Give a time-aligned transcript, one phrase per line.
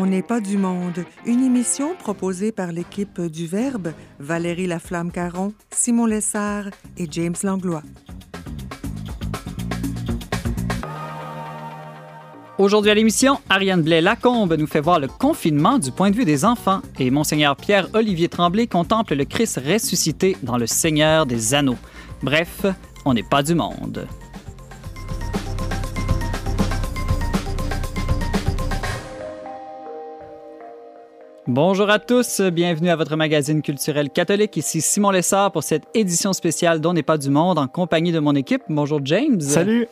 [0.00, 6.06] On n'est pas du monde, une émission proposée par l'équipe du Verbe, Valérie Laflamme-Caron, Simon
[6.06, 7.82] Lessard et James Langlois.
[12.58, 16.44] Aujourd'hui à l'émission, Ariane Blais-Lacombe nous fait voir le confinement du point de vue des
[16.44, 21.78] enfants et Monseigneur Pierre-Olivier Tremblay contemple le Christ ressuscité dans le Seigneur des Anneaux.
[22.22, 22.66] Bref,
[23.04, 24.06] on n'est pas du monde.
[31.50, 34.54] Bonjour à tous, bienvenue à votre magazine culturel catholique.
[34.58, 38.18] Ici Simon Lessard pour cette édition spéciale dont n'est pas du monde en compagnie de
[38.18, 38.60] mon équipe.
[38.68, 39.40] Bonjour James.
[39.40, 39.88] Salut.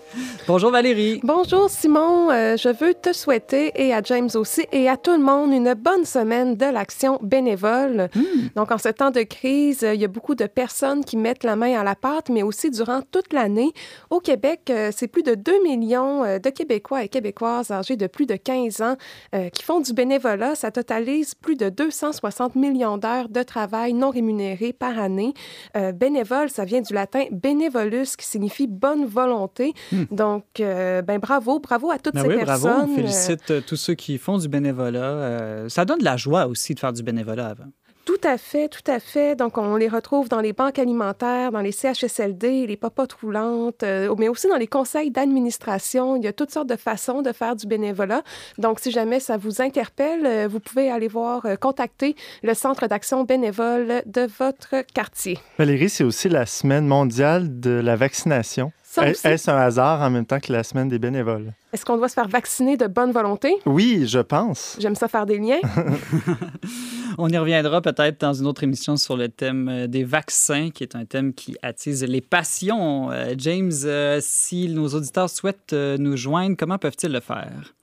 [0.46, 1.18] Bonjour Valérie.
[1.24, 5.22] Bonjour Simon, euh, je veux te souhaiter et à James aussi et à tout le
[5.22, 8.10] monde une bonne semaine de l'action bénévole.
[8.14, 8.48] Hmm.
[8.54, 11.56] Donc en ce temps de crise, il y a beaucoup de personnes qui mettent la
[11.56, 13.72] main à la pâte, mais aussi durant toute l'année.
[14.10, 18.08] Au Québec, euh, c'est plus de 2 millions euh, de Québécois et Québécoises âgés de
[18.08, 18.96] plus de 15 ans
[19.52, 20.54] qui font du bénévolat.
[20.54, 25.32] Ça totalise plus de 260 millions d'heures de travail non rémunérées par année.
[25.76, 29.72] Euh, bénévole, ça vient du latin benevolus, qui signifie bonne volonté.
[30.10, 32.72] Donc, euh, ben bravo, bravo à toutes Ben ces oui, personnes.
[32.72, 32.92] bravo.
[32.92, 35.68] On félicite euh, tous ceux qui font du bénévolat.
[35.68, 37.66] Ça donne de la joie aussi de faire du bénévolat avant.
[38.06, 39.34] Tout à fait, tout à fait.
[39.34, 44.14] Donc, on les retrouve dans les banques alimentaires, dans les CHSLD, les popotes roulantes, euh,
[44.16, 46.14] mais aussi dans les conseils d'administration.
[46.14, 48.22] Il y a toutes sortes de façons de faire du bénévolat.
[48.58, 52.86] Donc, si jamais ça vous interpelle, euh, vous pouvez aller voir, euh, contacter le centre
[52.86, 55.40] d'action bénévole de votre quartier.
[55.58, 58.70] Valérie, c'est aussi la semaine mondiale de la vaccination.
[58.96, 59.26] Ça Est- aussi.
[59.26, 61.52] Est-ce un hasard en même temps que la semaine des bénévoles?
[61.70, 63.54] Est-ce qu'on doit se faire vacciner de bonne volonté?
[63.66, 64.74] Oui, je pense.
[64.80, 65.60] J'aime ça faire des liens.
[67.18, 70.82] On y reviendra peut-être dans une autre émission sur le thème euh, des vaccins, qui
[70.82, 73.10] est un thème qui attise les passions.
[73.12, 77.74] Euh, James, euh, si nos auditeurs souhaitent nous joindre, comment peuvent-ils le faire?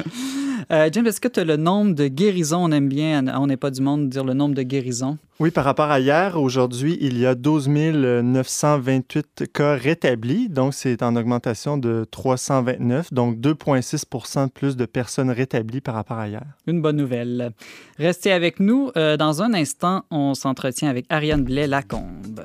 [0.72, 2.64] Euh, James, est-ce que tu as le nombre de guérisons?
[2.64, 5.16] On aime bien, on n'est pas du monde, dire le nombre de guérisons.
[5.38, 11.02] Oui, par rapport à hier, aujourd'hui, il y a 12 928 cas rétablis, donc c'est
[11.02, 16.42] en augmentation de 329, donc 2,6% de plus de personnes rétablies par rapport à hier.
[16.66, 17.52] Une bonne nouvelle.
[17.98, 18.90] Restez avec nous.
[18.96, 22.40] Euh, dans un instant, on s'entretient avec Ariane Blais-Lacombe.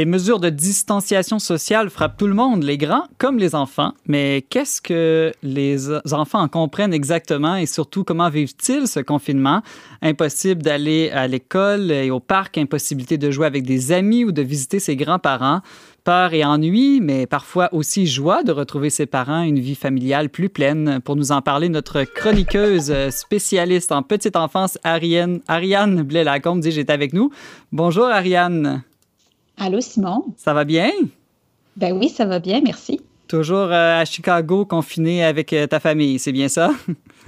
[0.00, 3.92] Les mesures de distanciation sociale frappent tout le monde, les grands comme les enfants.
[4.06, 9.60] Mais qu'est-ce que les enfants en comprennent exactement et surtout comment vivent-ils ce confinement?
[10.00, 14.40] Impossible d'aller à l'école et au parc, impossibilité de jouer avec des amis ou de
[14.40, 15.60] visiter ses grands-parents.
[16.02, 20.48] Peur et ennui, mais parfois aussi joie de retrouver ses parents, une vie familiale plus
[20.48, 21.00] pleine.
[21.04, 26.94] Pour nous en parler, notre chroniqueuse spécialiste en petite enfance, Ariane, Ariane Blais-Lacombe, dit j'étais
[26.94, 27.30] avec nous.
[27.70, 28.82] Bonjour Ariane,
[29.62, 30.24] Allô, Simon?
[30.38, 30.90] ça va bien?
[31.76, 32.98] Ben oui, ça va bien, merci.
[33.28, 36.70] Toujours euh, à Chicago, confiné avec euh, ta famille, c'est bien ça?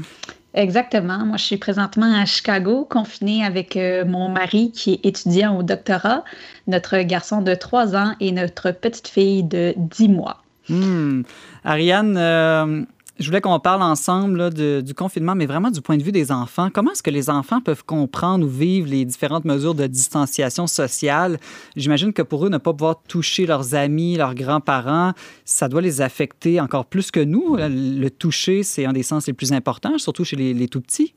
[0.55, 1.27] Exactement.
[1.27, 5.63] Moi, je suis présentement à Chicago, confinée avec euh, mon mari qui est étudiant au
[5.63, 6.25] doctorat,
[6.67, 10.39] notre garçon de 3 ans et notre petite fille de 10 mois.
[10.71, 11.23] Hmm.
[11.65, 12.83] Ariane, euh,
[13.23, 14.53] je voulais qu'on parle ensemble
[14.83, 16.69] du confinement, mais vraiment du point de vue des enfants.
[16.73, 21.39] Comment est-ce que les enfants peuvent comprendre ou vivre les différentes mesures de distanciation sociale?
[21.77, 25.13] J'imagine que pour eux, ne pas pouvoir toucher leurs amis, leurs grands-parents,
[25.45, 27.57] ça doit les affecter encore plus que nous.
[27.57, 31.15] Le toucher, c'est un des sens les plus importants, surtout chez les, les tout-petits.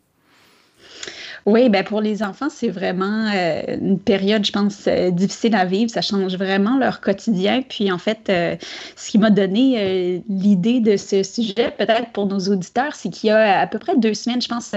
[1.48, 5.64] Oui, ben pour les enfants, c'est vraiment euh, une période, je pense, euh, difficile à
[5.64, 5.92] vivre.
[5.92, 7.62] Ça change vraiment leur quotidien.
[7.62, 8.56] Puis en fait, euh,
[8.96, 13.32] ce qui m'a donné l'idée de ce sujet, peut-être pour nos auditeurs, c'est qu'il y
[13.32, 14.72] a à peu près deux semaines, je pense,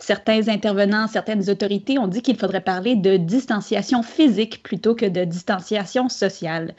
[0.00, 5.24] certains intervenants, certaines autorités ont dit qu'il faudrait parler de distanciation physique plutôt que de
[5.24, 6.74] distanciation sociale.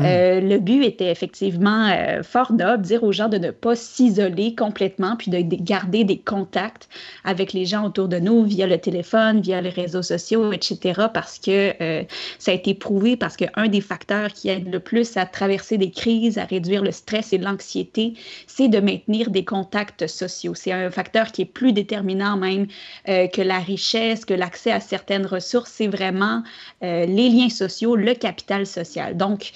[0.00, 1.90] Euh, le but était effectivement
[2.22, 6.18] fort noble, dire aux gens de ne pas s'isoler complètement, puis de, de garder des
[6.18, 6.90] contacts
[7.24, 11.38] avec les gens autour de nous via le téléphone, via les réseaux sociaux, etc., parce
[11.38, 12.04] que euh,
[12.38, 15.90] ça a été prouvé, parce qu'un des facteurs qui aide le plus à traverser des
[15.90, 18.14] crises, à réduire le stress et l'anxiété,
[18.46, 20.54] c'est de maintenir des contacts sociaux.
[20.54, 22.66] C'est un facteur qui est plus déterminant même
[23.08, 25.70] euh, que la richesse, que l'accès à certaines ressources.
[25.74, 26.42] C'est vraiment
[26.82, 29.16] euh, les liens sociaux, le capital social.
[29.16, 29.52] Donc,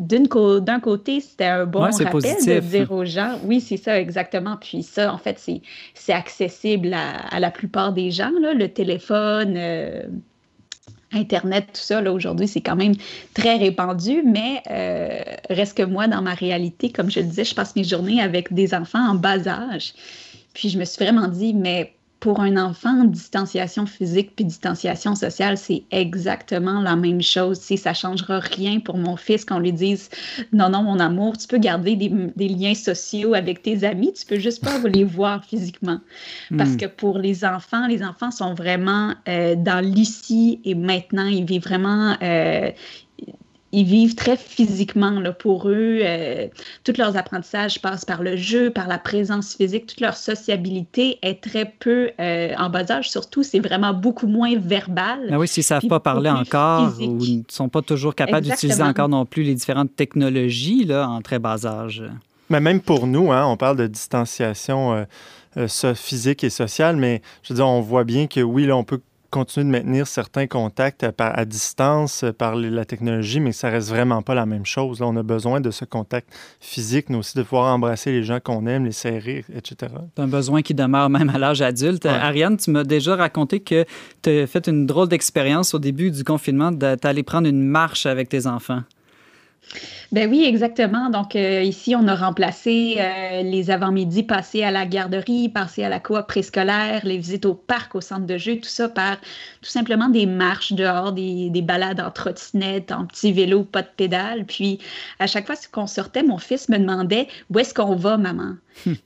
[0.00, 4.56] d'un côté, c'était un bon rappel de dire aux gens, oui, c'est ça exactement.
[4.56, 5.38] Puis ça, en fait,
[5.94, 9.54] c'est accessible à, la plupart des gens, là, le téléphone.
[9.56, 10.02] Euh,
[11.12, 12.94] Internet, tout ça, là, aujourd'hui, c'est quand même
[13.34, 15.20] très répandu, mais euh,
[15.50, 18.52] reste que moi, dans ma réalité, comme je le disais, je passe mes journées avec
[18.52, 19.92] des enfants en bas âge.
[20.54, 25.56] Puis je me suis vraiment dit, mais pour un enfant, distanciation physique puis distanciation sociale,
[25.56, 27.58] c'est exactement la même chose.
[27.58, 30.10] Si ça changera rien pour mon fils qu'on lui dise
[30.52, 34.38] non, non, mon amour, tu peux garder des, liens sociaux avec tes amis, tu peux
[34.38, 36.00] juste pas les voir physiquement.
[36.56, 36.76] Parce hmm.
[36.76, 41.26] que pour les enfants, les enfants sont vraiment euh, dans l'ici et maintenant.
[41.26, 42.70] Ils vivent vraiment, euh,
[43.72, 46.00] ils vivent très physiquement là, pour eux.
[46.02, 46.48] Euh,
[46.84, 49.86] tous leurs apprentissages passent par le jeu, par la présence physique.
[49.86, 53.10] Toute leur sociabilité est très peu euh, en bas âge.
[53.10, 55.28] Surtout, c'est vraiment beaucoup moins verbal.
[55.30, 58.82] Ah oui, s'ils ne savent pas parler encore ou ne sont pas toujours capables d'utiliser
[58.82, 62.02] encore non plus les différentes technologies là, en très bas âge.
[62.48, 65.06] Mais même pour nous, hein, on parle de distanciation
[65.56, 68.82] euh, physique et sociale, mais je veux dire, on voit bien que oui, là, on
[68.82, 73.70] peut continuer de maintenir certains contacts à, à, distance euh, par la technologie, mais ça
[73.70, 75.00] reste vraiment pas la même chose.
[75.00, 76.28] Là, on a besoin de ce contact
[76.60, 79.92] physique, mais aussi de pouvoir embrasser les gens qu'on aime, les serrer, etc.
[80.16, 82.06] C'est un besoin qui demeure même à l'âge adulte.
[82.06, 83.84] Ariane, tu m'as déjà raconté que
[84.22, 88.28] tu as fait une drôle d'expérience au début du confinement d'aller prendre une marche avec
[88.28, 88.82] tes enfants.
[90.12, 91.10] Ben oui, exactement.
[91.10, 95.88] Donc euh, ici, on a remplacé euh, les avant-midi passés à la garderie, passés à
[95.88, 99.18] la coop préscolaire, les visites au parc, au centre de jeu, tout ça par
[99.62, 103.88] tout simplement des marches dehors, des, des balades en trottinette, en petit vélo, pas de
[103.94, 104.46] pédale.
[104.46, 104.78] Puis
[105.18, 108.54] à chaque fois qu'on sortait, mon fils me demandait où est-ce qu'on va, maman.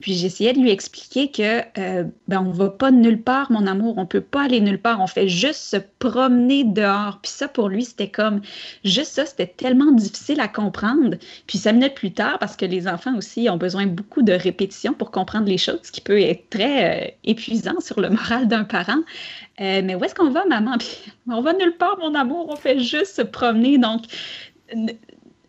[0.01, 3.99] Puis j'essayais de lui expliquer que euh, ben on va pas nulle part, mon amour,
[3.99, 7.19] on peut pas aller nulle part, on fait juste se promener dehors.
[7.23, 8.41] Puis ça pour lui, c'était comme
[8.85, 11.17] juste ça, c'était tellement difficile à comprendre.
[11.47, 14.93] Puis ça minutes plus tard, parce que les enfants aussi ont besoin beaucoup de répétition
[14.93, 18.65] pour comprendre les choses, ce qui peut être très euh, épuisant sur le moral d'un
[18.65, 19.01] parent.
[19.61, 20.77] Euh, mais où est-ce qu'on va, maman?
[21.29, 23.79] On va nulle part, mon amour, on fait juste se promener.
[23.79, 24.03] Donc,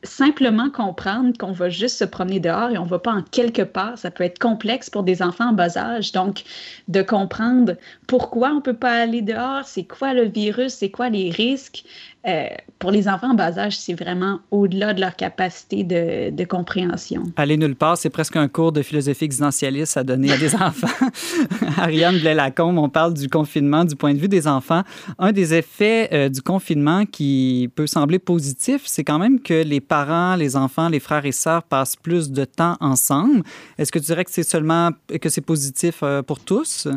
[0.05, 3.63] simplement comprendre qu'on va juste se promener dehors et on ne va pas en quelque
[3.63, 6.11] part, ça peut être complexe pour des enfants en bas âge.
[6.11, 6.43] Donc,
[6.87, 7.75] de comprendre
[8.07, 11.83] pourquoi on ne peut pas aller dehors, c'est quoi le virus, c'est quoi les risques,
[12.27, 12.47] euh,
[12.79, 17.23] pour les enfants en bas âge, c'est vraiment au-delà de leur capacité de, compréhension.
[17.35, 21.07] Aller nulle part, c'est presque un cours de philosophie existentialiste à donner à des enfants.
[21.77, 24.83] Ariane Blais-Lacombe, on parle du confinement du point de vue des enfants.
[25.19, 29.81] Un des effets euh, du confinement qui peut sembler positif, c'est quand même que les
[29.81, 33.43] parents, les enfants, les frères et sœurs passent plus de temps ensemble.
[33.77, 34.89] Est-ce que tu dirais que c'est seulement
[35.21, 36.87] que c'est positif euh, pour tous?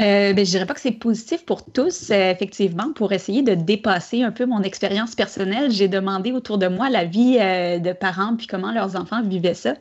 [0.00, 2.92] Euh, ben, je dirais pas que c'est positif pour tous, euh, effectivement.
[2.94, 7.04] Pour essayer de dépasser un peu mon expérience personnelle, j'ai demandé autour de moi la
[7.04, 9.74] vie euh, de parents puis comment leurs enfants vivaient ça.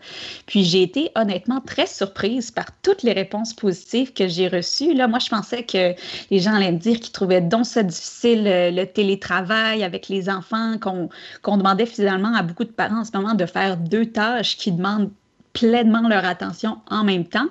[0.48, 4.94] Puis j'ai été honnêtement très surprise par toutes les réponses positives que j'ai reçues.
[4.94, 5.96] Là, moi, je pensais que
[6.30, 10.76] les gens allaient me dire qu'ils trouvaient donc ça difficile, le télétravail avec les enfants,
[10.78, 14.74] qu'on demandait finalement à beaucoup de parents en ce moment de faire deux tâches qui
[14.74, 15.10] demandent
[15.54, 17.50] pleinement leur attention en même temps.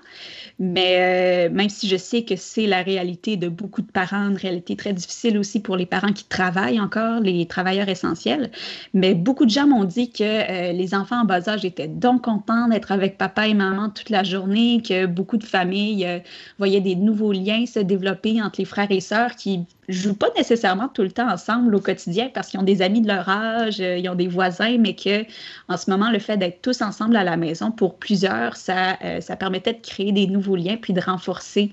[0.63, 4.37] Mais euh, même si je sais que c'est la réalité de beaucoup de parents, une
[4.37, 8.51] réalité très difficile aussi pour les parents qui travaillent encore, les travailleurs essentiels,
[8.93, 12.25] mais beaucoup de gens m'ont dit que euh, les enfants en bas âge étaient donc
[12.25, 16.19] contents d'être avec papa et maman toute la journée, que beaucoup de familles euh,
[16.59, 20.89] voyaient des nouveaux liens se développer entre les frères et sœurs qui jouent pas nécessairement
[20.89, 24.09] tout le temps ensemble au quotidien parce qu'ils ont des amis de leur âge, ils
[24.09, 25.25] ont des voisins, mais que
[25.69, 29.37] en ce moment, le fait d'être tous ensemble à la maison pour plusieurs, ça, ça
[29.37, 31.71] permettait de créer des nouveaux liens puis de renforcer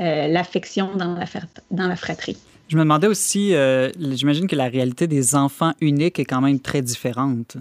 [0.00, 1.24] euh, l'affection dans la,
[1.72, 2.36] dans la fratrie.
[2.68, 6.60] Je me demandais aussi, euh, j'imagine que la réalité des enfants uniques est quand même
[6.60, 7.56] très différente.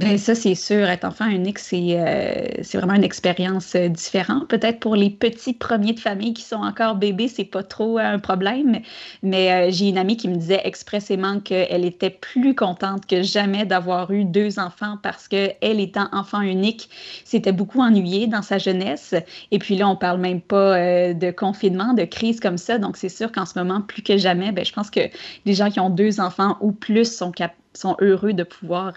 [0.00, 0.88] Bien, ça, c'est sûr.
[0.88, 4.48] Être enfant unique, c'est euh, vraiment une expérience euh, différente.
[4.48, 8.18] Peut-être pour les petits premiers de famille qui sont encore bébés, c'est pas trop un
[8.18, 8.80] problème.
[9.22, 14.10] Mais j'ai une amie qui me disait expressément qu'elle était plus contente que jamais d'avoir
[14.10, 16.88] eu deux enfants parce qu'elle, étant enfant unique,
[17.26, 19.14] s'était beaucoup ennuyée dans sa jeunesse.
[19.50, 22.78] Et puis là, on parle même pas de confinement, de crise comme ça.
[22.78, 25.00] Donc, c'est sûr qu'en ce moment, plus que jamais, bien, je pense que
[25.44, 27.32] les gens qui ont deux enfants ou plus sont,
[27.74, 28.94] sont heureux de pouvoir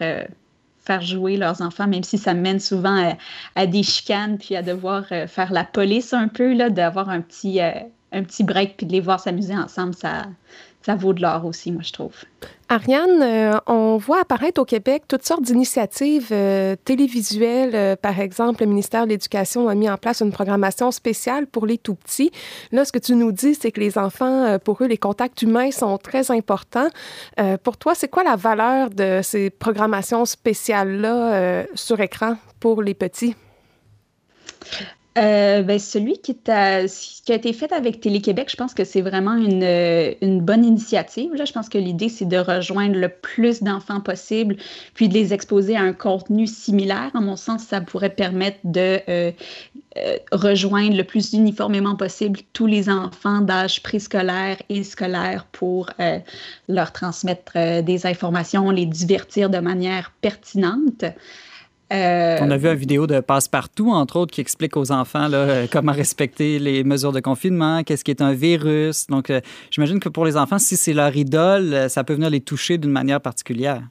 [0.85, 3.13] faire jouer leurs enfants, même si ça mène souvent
[3.55, 8.23] à, des chicanes, puis à devoir faire la police un peu, d'avoir un petit, un
[8.23, 10.25] petit break, puis de les voir s'amuser ensemble, ça,
[10.81, 12.15] ça vaut de l'or aussi, moi, je trouve.
[12.73, 17.75] Ariane, euh, on voit apparaître au Québec toutes sortes d'initiatives euh, télévisuelles.
[17.75, 21.67] Euh, par exemple, le ministère de l'Éducation a mis en place une programmation spéciale pour
[21.67, 22.31] les tout-petits.
[22.71, 25.69] Là, ce que tu nous dis, c'est que les enfants, pour eux, les contacts humains
[25.69, 26.87] sont très importants.
[27.63, 33.35] pour toi, c'est quoi la valeur de ces programmations spéciales-là sur écran pour les petits?
[35.17, 39.35] Euh, ben, celui qui, qui, a été fait avec Télé-Québec, je pense que c'est vraiment
[39.35, 39.63] une,
[40.21, 41.35] une, bonne initiative.
[41.35, 41.45] Là.
[41.45, 44.55] Je pense que l'idée, c'est de rejoindre le plus d'enfants possible,
[44.95, 47.11] puis de les exposer à un contenu similaire.
[47.13, 49.31] En mon sens, ça pourrait permettre de euh,
[49.97, 55.91] euh, rejoindre le plus uniformément possible tous les enfants d'âge préscolaire et scolaire pour
[56.67, 61.05] leur transmettre des informations, les divertir de manière pertinente.
[61.91, 65.37] Euh, On a vu une vidéo de Passepartout, entre autres, qui explique aux enfants là,
[65.37, 69.07] euh, comment respecter les mesures de confinement, qu'est-ce qui est un virus.
[69.07, 72.41] Donc, euh, j'imagine que pour les enfants, si c'est leur idole, ça peut venir les
[72.41, 73.83] toucher d'une manière particulière.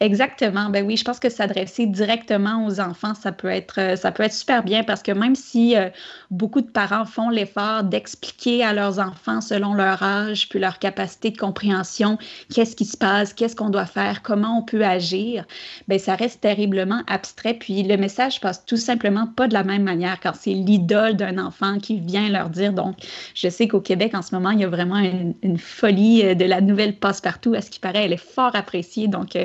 [0.00, 0.70] Exactement.
[0.70, 4.24] Ben oui, je pense que s'adresser directement aux enfants, ça peut être, euh, ça peut
[4.24, 5.88] être super bien parce que même si euh,
[6.32, 11.30] beaucoup de parents font l'effort d'expliquer à leurs enfants selon leur âge puis leur capacité
[11.30, 12.18] de compréhension
[12.52, 15.46] qu'est-ce qui se passe, qu'est-ce qu'on doit faire, comment on peut agir,
[15.86, 17.54] ben ça reste terriblement abstrait.
[17.54, 21.38] Puis le message passe tout simplement pas de la même manière quand c'est l'idole d'un
[21.38, 22.72] enfant qui vient leur dire.
[22.72, 22.96] Donc,
[23.36, 26.44] je sais qu'au Québec en ce moment, il y a vraiment une, folie euh, de
[26.44, 27.54] la nouvelle passe-partout.
[27.54, 29.06] À ce qui paraît, elle est fort appréciée.
[29.06, 29.36] Donc,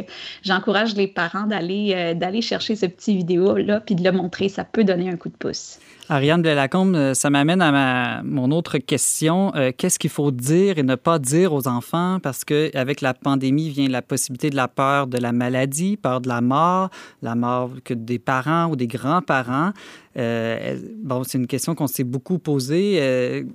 [0.43, 4.50] j'encourage les parents d'aller euh, d'aller chercher ce petit vidéo-là puis de le montrer.
[4.50, 5.79] Ça peut donner un coup de pouce.
[6.10, 9.53] Ariane Blais-Lacombe, euh, ça m'amène à ma, mon autre question.
[9.55, 12.19] Euh, qu'est-ce qu'il faut dire et ne pas dire aux enfants?
[12.22, 16.27] Parce qu'avec la pandémie vient la possibilité de la peur de la maladie, peur de
[16.27, 16.89] la mort,
[17.22, 19.72] la mort que des parents ou des grands-parents.
[20.15, 23.46] bon, c'est une question qu'on s'est beaucoup posée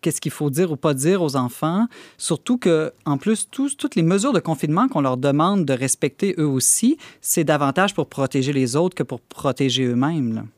[0.00, 1.86] qu'est-ce qu'il faut dire ou pas dire aux enfants.
[2.16, 6.46] Surtout que, en plus, toutes les mesures de confinement qu'on leur demande de respecter eux
[6.46, 10.48] aussi, c'est davantage pour protéger les autres que pour protéger eux-mêmes.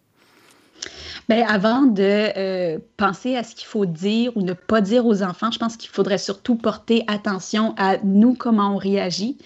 [1.29, 5.23] Bien, avant de euh, penser à ce qu'il faut dire ou ne pas dire aux
[5.23, 9.39] enfants, je pense qu'il faudrait surtout porter attention à nous, comment on réagit.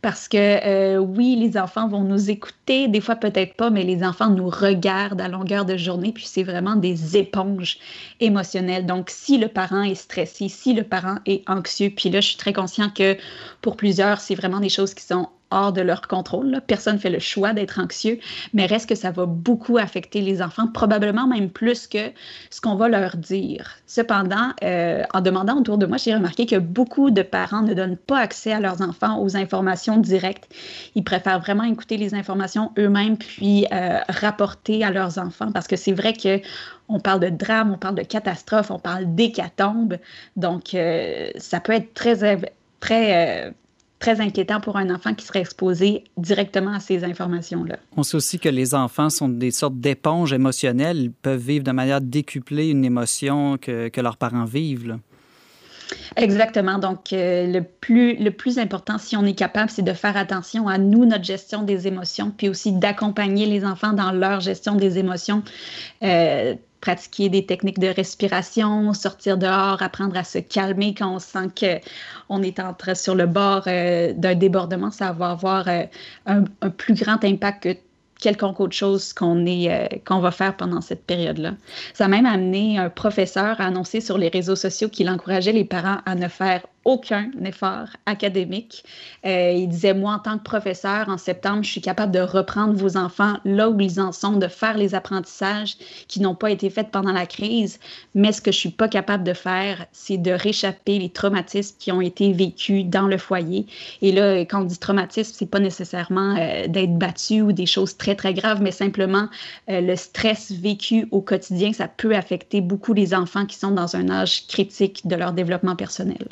[0.00, 4.02] Parce que euh, oui, les enfants vont nous écouter, des fois peut-être pas, mais les
[4.02, 7.78] enfants nous regardent à longueur de journée, puis c'est vraiment des éponges
[8.20, 8.86] émotionnelles.
[8.86, 12.36] Donc, si le parent est stressé, si le parent est anxieux, puis là, je suis
[12.38, 13.16] très conscient que
[13.60, 16.60] pour plusieurs, c'est vraiment des choses qui sont hors de leur contrôle.
[16.66, 18.18] Personne ne fait le choix d'être anxieux,
[18.52, 22.10] mais reste que ça va beaucoup affecter les enfants, probablement même plus que
[22.50, 23.70] ce qu'on va leur dire.
[23.86, 27.96] Cependant, euh, en demandant autour de moi, j'ai remarqué que beaucoup de parents ne donnent
[27.96, 30.52] pas accès à leurs enfants aux informations directes.
[30.94, 35.76] Ils préfèrent vraiment écouter les informations eux-mêmes puis euh, rapporter à leurs enfants parce que
[35.76, 36.40] c'est vrai que
[36.88, 39.98] on parle de drame, on parle de catastrophe, on parle d'hécatombe.
[40.36, 42.38] Donc, euh, ça peut être très,
[42.78, 43.52] très
[43.98, 47.76] très inquiétant pour un enfant qui serait exposé directement à ces informations-là.
[47.96, 50.98] On sait aussi que les enfants sont des sortes d'éponges émotionnelles.
[50.98, 54.98] Ils peuvent vivre de manière décuplée une émotion que, que leurs parents vivent.
[56.16, 56.78] Exactement.
[56.78, 60.68] Donc, euh, le, plus, le plus important, si on est capable, c'est de faire attention
[60.68, 64.98] à nous, notre gestion des émotions, puis aussi d'accompagner les enfants dans leur gestion des
[64.98, 65.42] émotions.
[66.02, 71.48] Euh, pratiquer des techniques de respiration, sortir dehors, apprendre à se calmer quand on sent
[72.28, 72.60] qu'on est
[72.94, 75.84] sur le bord euh, d'un débordement, ça va avoir euh,
[76.26, 77.78] un, plus grand impact que
[78.20, 81.54] quelconque autre chose euh, qu'on va faire pendant cette période-là.
[81.94, 85.64] Ça a même amené un professeur à annoncer sur les réseaux sociaux qu'il encourageait les
[85.64, 88.84] parents à ne faire aucun effort académique.
[89.26, 92.74] Euh, il disait, moi, en tant que professeur, en septembre, je suis capable de reprendre
[92.74, 95.76] vos enfants là où ils en sont, de faire les apprentissages
[96.06, 97.80] qui n'ont pas été faits pendant la crise.
[98.14, 101.90] Mais ce que je suis pas capable de faire, c'est de réchapper les traumatismes qui
[101.90, 103.66] ont été vécus dans le foyer.
[104.00, 107.96] Et là, quand on dit traumatisme, c'est pas nécessairement euh, d'être battu ou des choses
[107.96, 109.28] très, très graves, mais simplement
[109.68, 113.96] euh, le stress vécu au quotidien, ça peut affecter beaucoup les enfants qui sont dans
[113.96, 116.28] un âge critique de leur développement personnel.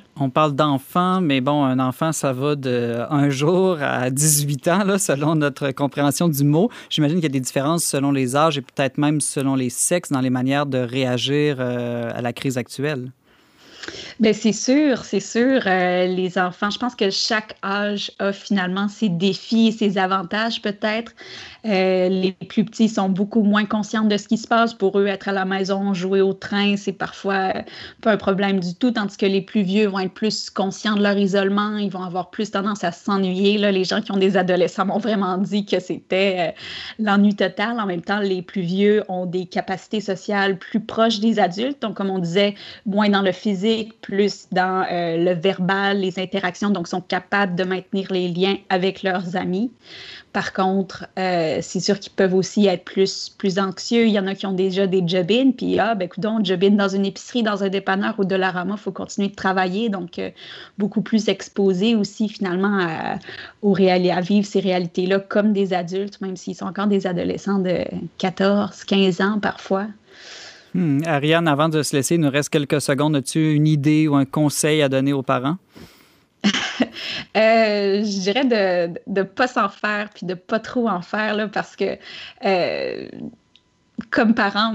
[0.53, 5.35] D'enfants, mais bon, un enfant, ça va de un jour à 18 ans, là, selon
[5.35, 6.71] notre compréhension du mot.
[6.91, 10.13] J'imagine qu'il y a des différences selon les âges et peut-être même selon les sexes
[10.13, 13.11] dans les manières de réagir euh, à la crise actuelle.
[14.21, 15.63] Bien, c'est sûr, c'est sûr.
[15.67, 20.63] Euh, les enfants, je pense que chaque âge a finalement ses défis et ses avantages
[20.63, 21.13] peut-être.
[21.67, 24.75] Euh, les plus petits sont beaucoup moins conscients de ce qui se passe.
[24.75, 27.53] Pour eux, être à la maison, jouer au train, c'est parfois
[28.03, 31.03] pas un problème du tout, tandis que les plus vieux vont être plus conscients de
[31.03, 31.77] leur isolement.
[31.77, 33.59] Ils vont avoir plus tendance à s'ennuyer.
[33.59, 36.63] Les gens qui ont des adolescents m'ont vraiment dit que c'était euh,
[36.99, 37.81] l'ennui total.
[37.81, 41.83] En même temps, les plus vieux ont des capacités sociales plus proches des adultes.
[41.83, 42.55] Donc, comme on disait,
[42.87, 46.71] moins dans le physique, plus dans euh, le verbal, les interactions.
[46.71, 49.71] Donc, sont capables de maintenir les liens avec leurs amis.
[50.33, 54.07] Par contre, euh, c'est sûr qu'ils peuvent aussi être plus, plus anxieux.
[54.07, 56.89] Il y en a qui ont déjà des job puis ah, ben, écoute, job dans
[56.89, 59.89] une épicerie, dans un dépanneur ou de la rama, il faut continuer de travailler.
[59.91, 60.31] Donc, euh,
[60.77, 63.19] beaucoup plus exposés aussi, finalement, à,
[63.63, 67.85] à vivre ces réalités-là comme des adultes, même s'ils sont encore des adolescents de
[68.19, 69.87] 14, 15 ans parfois.
[70.75, 71.01] Hmm.
[71.07, 73.15] Ariane, avant de se laisser, il nous reste quelques secondes.
[73.15, 75.57] As-tu une idée ou un conseil à donner aux parents?
[77.37, 81.49] Euh, je dirais de ne pas s'en faire puis de pas trop en faire là,
[81.49, 81.99] parce que
[82.45, 83.09] euh,
[84.11, 84.75] comme parent,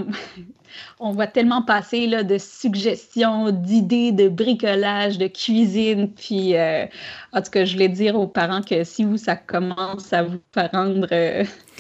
[1.00, 6.12] on voit tellement passer là, de suggestions, d'idées, de bricolage, de cuisine.
[6.12, 6.86] Puis, euh,
[7.34, 10.40] en tout cas, je voulais dire aux parents que si vous, ça commence à vous
[10.54, 11.08] faire rendre,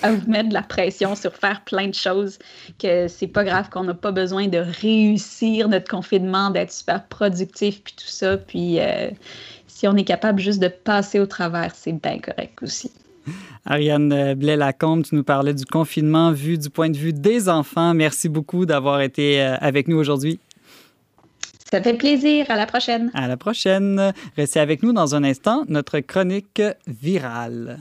[0.01, 2.39] à vous mettre de la pression sur faire plein de choses,
[2.79, 7.84] que c'est pas grave, qu'on n'a pas besoin de réussir notre confinement, d'être super productif,
[7.84, 8.38] puis tout ça.
[8.38, 8.79] Puis,
[9.68, 12.91] si on est capable juste de passer au travers, c'est bien correct aussi.
[13.66, 17.94] Ariane Blais-Lacombe, tu nous parlais du confinement vu du point de vue des enfants.
[17.94, 20.40] Merci beaucoup d'avoir été euh, avec nous aujourd'hui.
[21.72, 22.46] Ça fait plaisir.
[22.50, 23.12] À la prochaine.
[23.14, 24.14] À la prochaine.
[24.36, 27.80] Restez avec nous dans un instant, notre chronique virale.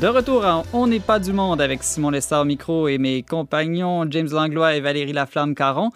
[0.00, 4.28] De retour On n'est pas du monde avec Simon Lessard micro et mes compagnons James
[4.30, 5.90] Langlois et Valérie Laflamme-Caron.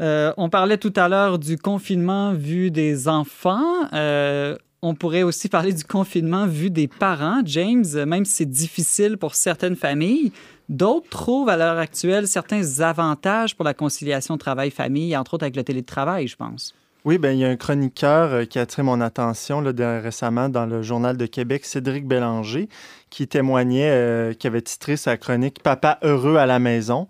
[0.00, 3.88] Euh, on parlait tout à l'heure du confinement vu des enfants.
[3.92, 7.40] Euh, on pourrait aussi parler du confinement vu des parents.
[7.44, 10.30] James, même si c'est difficile pour certaines familles,
[10.68, 15.64] d'autres trouvent à l'heure actuelle certains avantages pour la conciliation travail-famille, entre autres avec le
[15.64, 16.72] télétravail, je pense.
[17.04, 20.64] Oui, ben il y a un chroniqueur euh, qui a attiré mon attention récemment dans
[20.64, 22.70] le Journal de Québec, Cédric Bélanger,
[23.10, 27.06] qui témoignait, euh, qui avait titré sa chronique Papa heureux à la maison.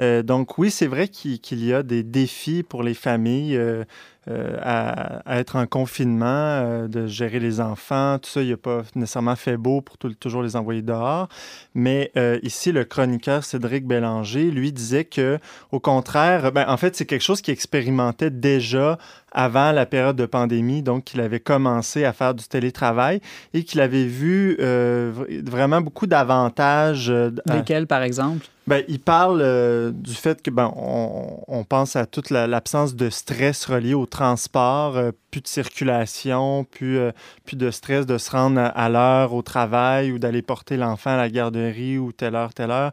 [0.00, 3.58] Euh, donc oui, c'est vrai qu'il y a des défis pour les familles.
[4.62, 9.36] À, être en confinement, euh, de gérer les enfants, tout ça, il a pas nécessairement
[9.36, 11.28] fait beau pour toujours les envoyer dehors.
[11.74, 15.38] Mais euh, ici, le chroniqueur Cédric Bélanger, lui, disait que,
[15.72, 18.98] au contraire, ben, en fait, c'est quelque chose qu'il expérimentait déjà
[19.32, 23.20] avant la période de pandémie, donc qu'il avait commencé à faire du télétravail
[23.52, 24.56] et qu'il avait vu
[25.44, 27.12] vraiment beaucoup d'avantages.
[27.46, 28.46] Lesquels, par exemple?
[28.68, 33.64] Ben, il parle du fait que ben, on, on pense à toute l'absence de stress
[33.64, 37.12] relié au transport, euh, plus de circulation, plus, euh,
[37.46, 41.16] plus de stress de se rendre à l'heure au travail ou d'aller porter l'enfant à
[41.16, 42.92] la garderie ou telle heure, telle heure.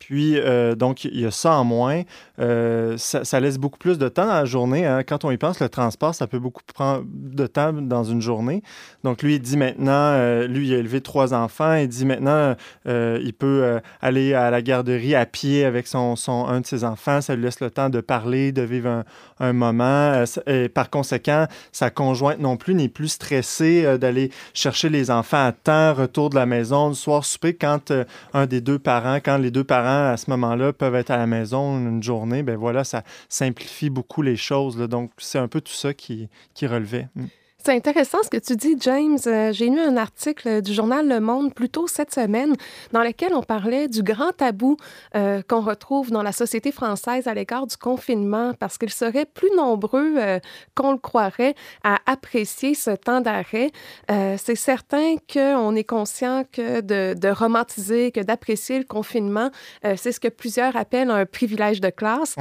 [0.00, 2.02] Puis, euh, donc, il y a ça en moins.
[2.40, 4.86] Euh, ça, laisse beaucoup plus de temps dans la journée.
[4.86, 5.02] Hein.
[5.06, 8.62] Quand on y pense, le transport, ça peut beaucoup prendre de temps dans une journée.
[9.04, 11.74] Donc, lui, il dit maintenant, euh, lui, il a élevé trois enfants.
[11.74, 16.16] Il dit maintenant, il peut aller à la garderie à pied avec son,
[16.48, 17.20] un de ses enfants.
[17.20, 19.04] Ça lui laisse le temps de parler, de vivre un,
[19.38, 20.24] un moment.
[20.46, 25.52] Et par conséquent, sa conjointe non plus n'est plus stressée d'aller chercher les enfants à
[25.52, 27.92] temps, retour de la maison, le soir souper, quand
[28.32, 31.26] un des deux parents, quand les deux parents à ce moment-là peuvent être à la
[31.26, 34.76] maison une journée, ben voilà, ça simplifie beaucoup les choses.
[34.76, 37.08] Donc, c'est un peu tout ça qui, qui relevait.
[37.14, 37.24] Mm.
[37.62, 39.18] C'est intéressant ce que tu dis, James.
[39.26, 42.54] Euh, j'ai lu un article du journal Le Monde plus tôt cette semaine
[42.92, 44.78] dans lequel on parlait du grand tabou
[45.14, 49.50] euh, qu'on retrouve dans la société française à l'égard du confinement parce qu'ils seraient plus
[49.54, 50.38] nombreux euh,
[50.74, 53.70] qu'on le croirait à apprécier ce temps d'arrêt.
[54.08, 59.50] C'est certain qu'on est conscient que de, de romantiser, que d'apprécier le confinement,
[59.82, 62.36] c'est ce que plusieurs appellent un privilège de classe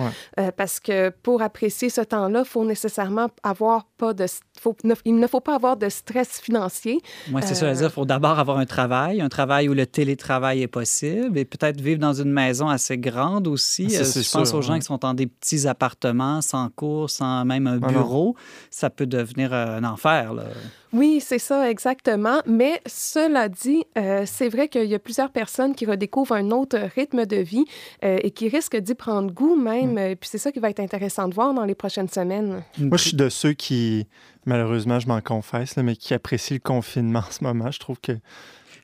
[0.57, 4.25] parce que pour apprécier ce temps-là, il faut nécessairement avoir pas de...
[4.59, 4.75] Faut,
[5.09, 7.01] il ne faut pas avoir de stress financier.
[7.29, 7.87] Moi, c'est ça à dire.
[7.87, 11.81] Il faut d'abord avoir un travail, un travail où le télétravail est possible et peut-être
[11.81, 13.89] vivre dans une maison assez grande aussi.
[13.89, 14.79] Ça, Euh, je pense sûr, aux gens ouais.
[14.79, 18.35] qui sont dans des petits appartements, sans cours, sans même un Ah bureau.
[18.69, 20.33] Ça peut devenir euh, un enfer.
[20.33, 20.43] Là.
[20.91, 22.39] Oui, c'est ça, exactement.
[22.47, 26.77] Mais cela dit, euh, c'est vrai qu'il y a plusieurs personnes qui redécouvrent un autre
[26.95, 27.65] rythme de vie
[28.03, 29.97] euh, et qui risquent d'y prendre goût même.
[29.97, 32.63] Euh, Puis c'est ça qui va être intéressant de voir dans les prochaines semaines.
[32.79, 34.07] Moi, je suis de ceux qui,
[34.49, 37.71] malheureusement, je m'en confesse, mais qui apprécient le confinement en ce moment.
[37.71, 38.13] Je trouve que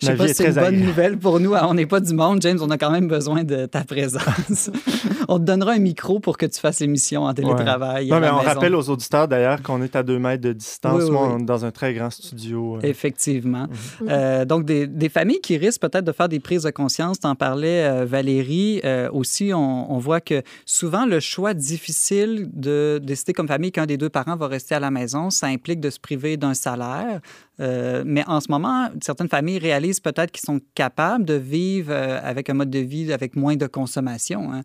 [0.02, 0.86] Je sais pas si est c'est une bonne agréable.
[0.88, 1.54] nouvelle pour nous.
[1.54, 2.58] On n'est pas du monde, James.
[2.62, 4.70] On a quand même besoin de ta présence.
[5.28, 8.10] on te donnera un micro pour que tu fasses l'émission en télétravail.
[8.10, 8.48] Non, mais on maison.
[8.50, 10.98] rappelle aux auditeurs d'ailleurs qu'on est à deux mètres de distance.
[10.98, 11.34] Oui, oui, Moi, oui.
[11.36, 12.78] on est dans un très grand studio.
[12.78, 12.80] euh.
[12.84, 13.68] Effectivement.
[14.02, 14.08] Mhm.
[14.10, 17.20] Euh, donc, des, des familles qui risquent peut-être de faire des prises de conscience.
[17.20, 18.82] T'en parlais, euh, Valérie.
[18.84, 23.86] Euh, aussi, on, on voit que souvent, le choix difficile de décider comme famille qu'un
[23.86, 27.20] des deux parents va rester à la maison, ça implique de se priver d'un salaire.
[27.62, 32.20] Euh, mais en ce moment, certaines familles réalisent peut-être qu'ils sont capables de vivre euh,
[32.24, 34.52] avec un mode de vie avec moins de consommation.
[34.52, 34.62] hein.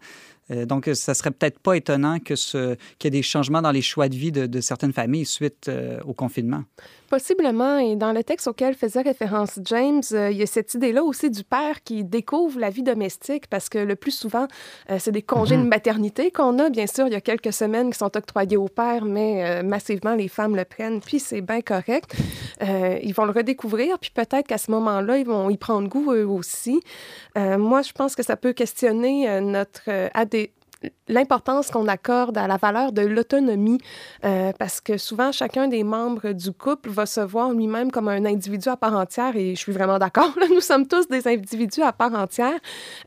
[0.51, 3.71] Euh, donc, ça serait peut-être pas étonnant que ce- qu'il y ait des changements dans
[3.71, 6.63] les choix de vie de, de certaines familles suite euh, au confinement.
[7.09, 11.03] Possiblement, et dans le texte auquel faisait référence James, euh, il y a cette idée-là
[11.03, 14.47] aussi du père qui découvre la vie domestique parce que le plus souvent,
[14.91, 16.71] euh, c'est des congés de maternité qu'on a.
[16.71, 20.15] Bien sûr, il y a quelques semaines qui sont octroyés au père, mais euh, massivement,
[20.15, 22.15] les femmes le prennent, puis c'est bien correct.
[22.63, 26.13] Euh, ils vont le redécouvrir, puis peut-être qu'à ce moment-là, ils vont y prendre goût
[26.13, 26.81] eux aussi.
[27.37, 30.40] Euh, moi, je pense que ça peut questionner euh, notre euh, adé-
[31.09, 33.79] l'importance qu'on accorde à la valeur de l'autonomie,
[34.25, 38.25] euh, parce que souvent, chacun des membres du couple va se voir lui-même comme un
[38.25, 41.93] individu à part entière, et je suis vraiment d'accord, nous sommes tous des individus à
[41.93, 42.59] part entière,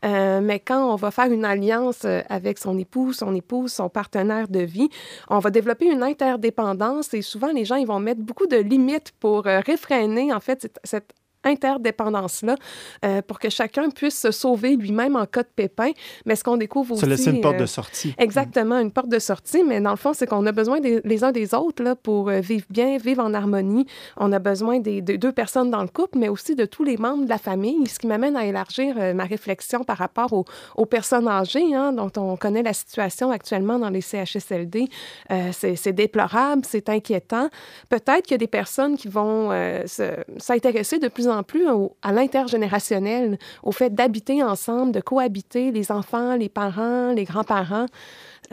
[0.04, 3.88] Euh, mais quand on va faire une alliance euh, avec son époux, son épouse, son
[3.88, 4.88] partenaire de vie,
[5.28, 9.12] on va développer une interdépendance, et souvent, les gens, ils vont mettre beaucoup de limites
[9.18, 11.12] pour réfréner, en fait, cette
[11.44, 12.56] interdépendance-là
[13.04, 15.90] euh, pour que chacun puisse se sauver lui-même en cas de pépin.
[16.26, 17.02] Mais ce qu'on découvre aussi...
[17.04, 18.14] Se laisser une porte euh, de sortie.
[18.18, 21.24] Exactement, une porte de sortie, mais dans le fond, c'est qu'on a besoin des, les
[21.24, 23.86] uns des autres là, pour euh, vivre bien, vivre en harmonie.
[24.16, 26.96] On a besoin des, de deux personnes dans le couple, mais aussi de tous les
[26.96, 30.44] membres de la famille, ce qui m'amène à élargir euh, ma réflexion par rapport aux,
[30.76, 34.88] aux personnes âgées, hein, dont on connaît la situation actuellement dans les CHSLD.
[35.30, 37.48] Euh, c'est déplorable, c'est inquiétant.
[37.88, 41.68] Peut-être qu'il y a des personnes qui vont euh, se- s'intéresser de plus en plus
[41.68, 47.86] au- à l'intergénérationnel, au fait d'habiter ensemble, de cohabiter, les enfants, les parents, les grands-parents.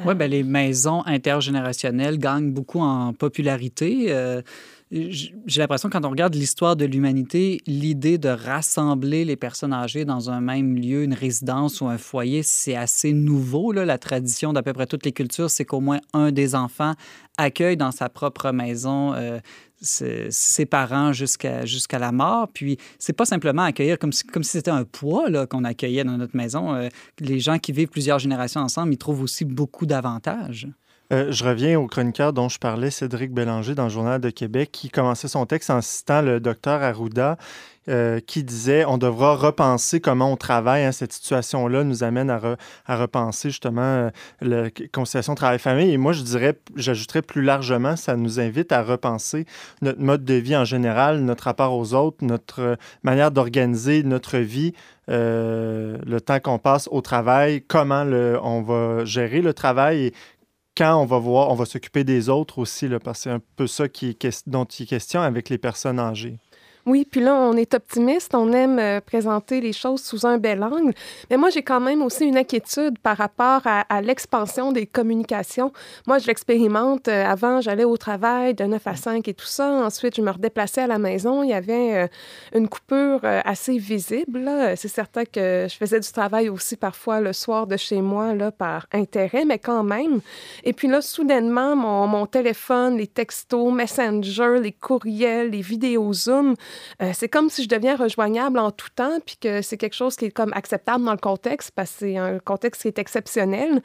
[0.06, 4.08] Oui, ben, les maisons intergénérationnelles gagnent beaucoup en popularité.
[4.10, 4.42] Euh,
[4.92, 10.30] J'ai l'impression, quand on regarde l'histoire de l'humanité, l'idée de rassembler les personnes âgées dans
[10.30, 13.72] un même lieu, une résidence ou un foyer, c'est assez nouveau.
[13.72, 13.86] Là.
[13.86, 16.94] La tradition d'à peu près toutes les cultures, c'est qu'au moins un des enfants
[17.38, 19.40] accueille dans sa propre maison euh,
[19.80, 21.64] ses, parents jusqu'à
[21.98, 22.50] la mort.
[22.54, 26.18] Puis, c'est pas simplement accueillir comme si, comme si c'était un poids qu'on accueillait dans
[26.18, 26.76] notre maison.
[26.76, 30.68] Euh, les gens qui vivent plusieurs générations ensemble, ils trouvent aussi beaucoup d'avantages.
[31.12, 34.70] Euh, je reviens au chroniqueur dont je parlais, Cédric Bélanger, dans le Journal de Québec,
[34.72, 37.38] qui commençait son texte en citant le docteur Arruda,
[37.90, 40.86] euh, qui disait on devra repenser comment on travaille.
[40.86, 45.92] hein, cette situation-là nous amène à, re- à repenser justement euh, la conciliation travail-famille.
[45.92, 49.46] Et moi, je dirais, j'ajouterais plus largement, ça nous invite à repenser
[49.82, 54.74] notre mode de vie en général, notre rapport aux autres, notre manière d'organiser notre vie.
[55.10, 60.14] euh, le temps qu'on passe au travail, comment le, on va gérer le travail
[60.78, 63.68] quand on va voir, on va s'occuper des autres aussi, parce que c'est un peu
[63.68, 66.38] ça qui est dont il est question avec les personnes âgées.
[66.86, 70.64] Oui, puis là, on est optimiste, on aime euh, présenter les choses sous un bel
[70.64, 70.94] angle.
[71.30, 75.72] Mais moi, j'ai quand même aussi une inquiétude par rapport à, l'expansion des communications.
[76.08, 77.08] Moi, je l'expérimente.
[77.08, 79.70] Euh, avant, j'allais au travail de 9 à 5 et tout ça.
[79.70, 81.44] Ensuite, je me redéplaçais à la maison.
[81.44, 82.08] Il y avait euh,
[82.56, 84.50] une coupure assez visible.
[84.76, 88.52] C'est certain que je faisais du travail aussi parfois le soir de chez moi là,
[88.52, 90.22] par intérêt, mais quand même.
[90.64, 96.56] Et puis là, soudainement, mon, mon téléphone, les textos, Messenger, les courriels, les vidéos Zoom,
[97.02, 100.16] euh, c'est comme si je deviens rejoignable en tout temps, puis que c'est quelque chose
[100.16, 103.82] qui est comme acceptable dans le contexte, parce que c'est un contexte qui est exceptionnel.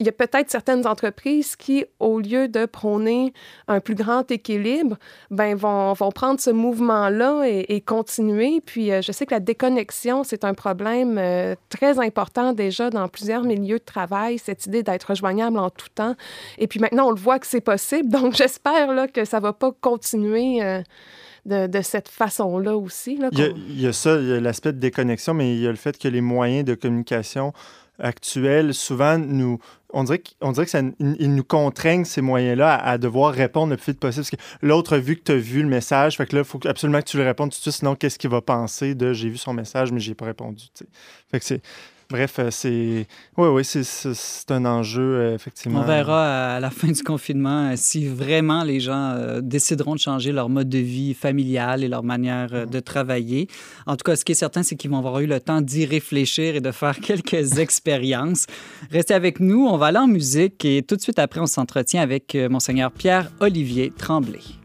[0.00, 3.32] Il y a peut-être certaines entreprises qui, au lieu de prôner
[3.66, 4.96] un plus grand équilibre,
[5.32, 8.60] ben vont, vont prendre ce mouvement-là et, continuer.
[8.64, 13.08] Puis euh, je sais que la déconnexion, c'est un problème euh, très important déjà dans
[13.08, 16.14] plusieurs milieux de travail, cette idée d'être rejoignable en tout temps.
[16.58, 18.08] Et puis maintenant, on le voit que c'est possible.
[18.12, 20.62] Donc j'espère que ça ne va pas continuer.
[21.48, 23.16] De, de cette façon-là aussi.
[23.16, 25.34] Là, Il y, a, qu'on- il y a ça, il y a l'aspect de déconnexion,
[25.34, 27.52] mais il y a le fait que les moyens de communication
[28.00, 29.58] actuels, souvent, nous,
[29.92, 33.92] on dirait, on dirait que ça nous contraignent ces moyens-là à, devoir répondre le plus
[33.92, 34.24] vite possible.
[34.24, 36.44] Parce que l'autre a vu que tu as vu le message, fait que là, il
[36.44, 39.12] faut absolument que tu lui répondes tout de suite, sinon qu'est-ce qu'il va penser de
[39.12, 40.64] j'ai vu son message, mais j'ai pas répondu.
[41.30, 41.60] Fait que c'est
[42.10, 45.80] Bref, euh, c'est oui, oui, c'est un enjeu, euh, effectivement.
[45.80, 50.32] On verra à la fin du confinement euh, si vraiment les gens décideront de changer
[50.32, 52.70] leur mode de vie familial et leur manière mm.
[52.70, 53.46] de travailler.
[53.86, 55.84] En tout cas, ce qui est certain, c'est qu'ils vont avoir eu le temps d'y
[55.84, 58.46] réfléchir et de faire quelques expériences.
[58.90, 62.00] Restez avec nous, on va aller en musique et tout de suite après, on s'entretient
[62.00, 64.57] avec Monseigneur Pierre-Olivier Tremblay.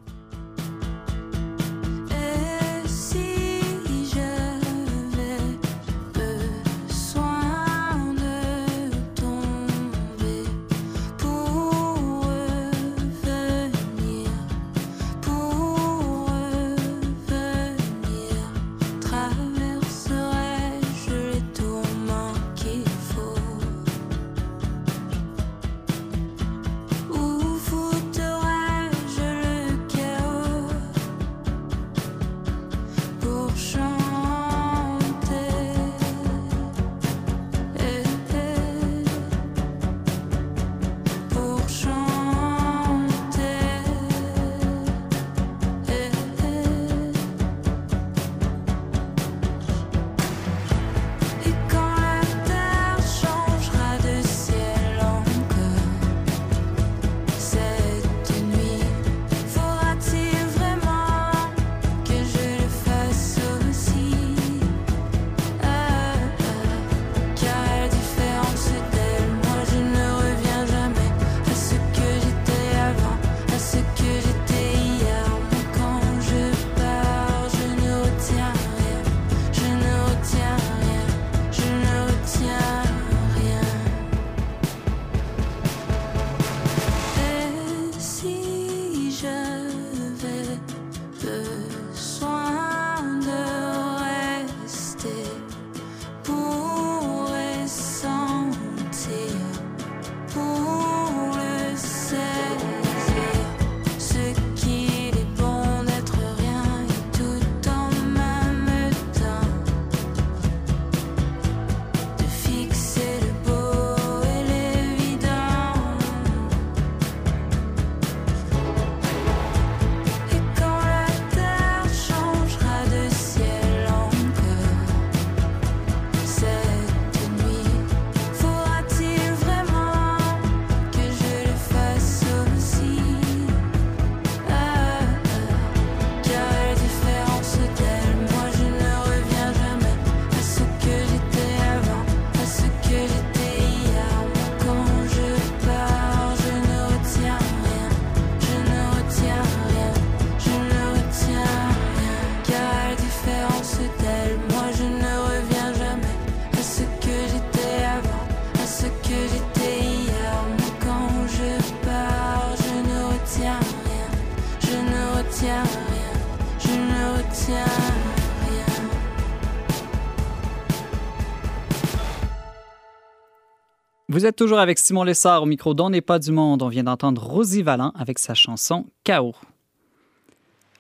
[174.14, 176.62] Vous êtes toujours avec Simon Lessard au micro d'On n'est pas du monde.
[176.62, 179.34] On vient d'entendre Rosie Vallant avec sa chanson Chaos.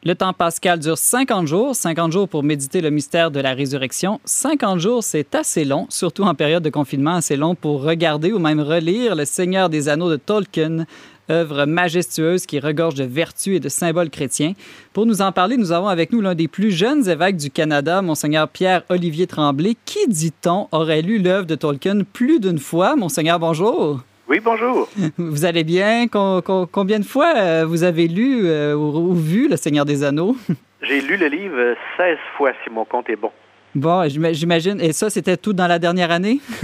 [0.04, 4.22] Le temps pascal dure 50 jours, 50 jours pour méditer le mystère de la résurrection.
[4.26, 8.38] 50 jours, c'est assez long, surtout en période de confinement, assez long pour regarder ou
[8.38, 10.86] même relire Le Seigneur des Anneaux de Tolkien,
[11.30, 14.54] œuvre majestueuse qui regorge de vertus et de symboles chrétiens.
[14.94, 18.02] Pour nous en parler, nous avons avec nous l'un des plus jeunes évêques du Canada,
[18.02, 22.96] Monseigneur Pierre-Olivier Tremblay, qui, dit-on, aurait lu l'œuvre de Tolkien plus d'une fois?
[22.96, 24.02] Monseigneur, bonjour.
[24.28, 24.90] Oui, bonjour.
[25.18, 26.08] Vous allez bien?
[26.08, 30.36] Combien de fois euh, vous avez lu euh, ou vu Le Seigneur des Anneaux?
[30.82, 33.32] J'ai lu le livre 16 fois, si mon compte est bon.
[33.76, 34.80] Bon, j'imagine.
[34.82, 36.40] Et ça, c'était tout dans la dernière année?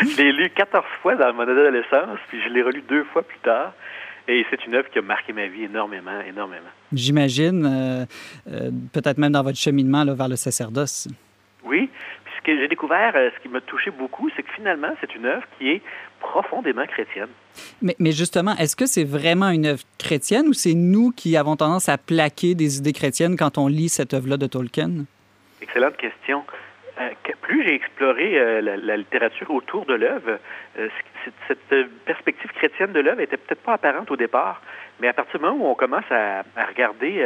[0.00, 3.38] je l'ai lu 14 fois dans mon adolescence, puis je l'ai relu deux fois plus
[3.40, 3.72] tard.
[4.26, 6.70] Et c'est une œuvre qui a marqué ma vie énormément, énormément.
[6.92, 8.06] J'imagine, euh,
[8.50, 11.08] euh, peut-être même dans votre cheminement vers le sacerdoce.
[11.62, 11.90] Oui,
[12.24, 15.14] puis ce que j'ai découvert, euh, ce qui m'a touché beaucoup, c'est que finalement, c'est
[15.14, 15.82] une œuvre qui est
[16.20, 17.28] profondément chrétienne.
[17.82, 21.56] Mais, mais justement, est-ce que c'est vraiment une œuvre chrétienne ou c'est nous qui avons
[21.56, 25.04] tendance à plaquer des idées chrétiennes quand on lit cette œuvre-là de Tolkien?
[25.64, 26.44] Excellente question.
[27.00, 27.08] Euh,
[27.40, 30.38] plus j'ai exploré euh, la, littérature autour de l'œuvre,
[30.78, 30.88] euh,
[31.48, 34.60] cette perspective chrétienne de l'œuvre était peut-être pas apparente au départ,
[35.00, 37.24] mais à partir du moment où on commence à, regarder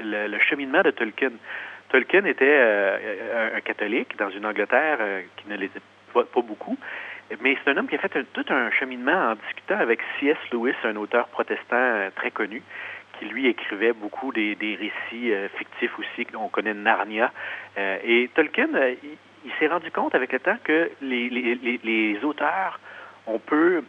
[0.00, 1.32] le, cheminement de Tolkien,
[1.90, 2.60] Tolkien était
[3.54, 4.98] un, catholique dans une Angleterre
[5.36, 5.82] qui ne l'était
[6.14, 6.78] pas, beaucoup.
[7.42, 10.38] Mais c'est un homme qui a fait tout un cheminement en discutant avec C.S.
[10.50, 12.62] Lewis, un auteur protestant très connu,
[13.20, 16.26] qui lui écrivait beaucoup des, récits euh, fictifs aussi.
[16.34, 17.30] On connaît Narnia.
[17.78, 18.68] Euh, et Tolkien,
[19.44, 22.80] il, s'est rendu compte avec le temps que les, auteurs,
[23.26, 23.84] on peut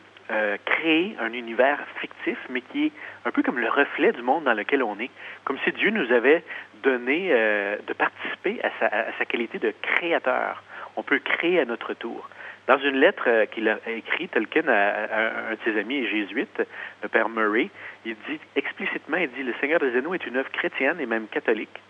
[0.63, 2.91] créer un univers fictif, mais qui est
[3.25, 5.09] un peu comme le reflet du monde dans lequel on est.
[5.43, 6.45] Comme si Dieu nous avait
[6.83, 10.63] donné de participer à sa qualité de créateur.
[10.95, 12.29] On peut créer à notre tour.
[12.67, 16.61] Dans une lettre euh, qu'il a écrite, Tolkien, à, un de ses amis jésuites,
[17.01, 17.69] le père Murray,
[18.05, 21.27] il dit explicitement, il dit, Le Seigneur des Anneaux est une œuvre chrétienne et même
[21.27, 21.81] catholique.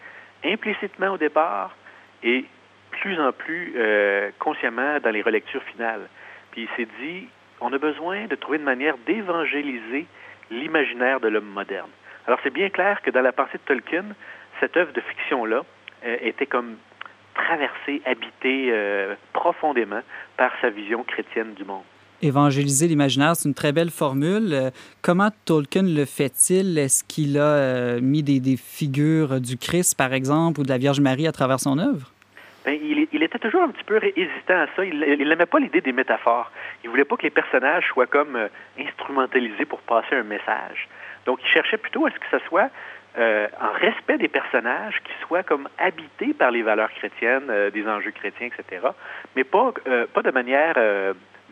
[0.43, 1.75] Implicitement au départ
[2.23, 2.45] et
[2.91, 6.07] plus en plus euh, consciemment dans les relectures finales.
[6.51, 7.27] Puis il s'est dit,
[7.59, 10.05] on a besoin de trouver une manière d'évangéliser
[10.49, 11.89] l'imaginaire de l'homme moderne.
[12.27, 14.05] Alors c'est bien clair que dans la pensée de Tolkien,
[14.59, 15.63] cette œuvre de fiction-là
[16.05, 16.77] euh, était comme
[17.45, 20.01] traversé, habité euh, profondément
[20.37, 21.83] par sa vision chrétienne du monde.
[22.21, 24.53] Évangéliser l'imaginaire, c'est une très belle formule.
[24.53, 24.69] Euh,
[25.01, 26.77] comment Tolkien le fait-il?
[26.77, 30.99] Est-ce qu'il a euh, mis des, figures du Christ, par exemple, ou de la Vierge
[30.99, 32.11] Marie à travers son œuvre?
[32.63, 34.85] Ben, il, était toujours un petit peu hésitant à ça.
[34.85, 36.51] Il n'aimait pas l'idée des métaphores.
[36.83, 38.37] Il voulait pas que les personnages soient comme
[38.79, 40.87] instrumentalisés pour passer un message.
[41.25, 42.69] Donc, il cherchait plutôt à ce que ce soit
[43.17, 47.85] euh, en respect des personnages qui soient comme habités par les valeurs chrétiennes, euh, des
[47.85, 48.87] enjeux chrétiens, etc.,
[49.35, 50.75] mais pas, euh, pas de manière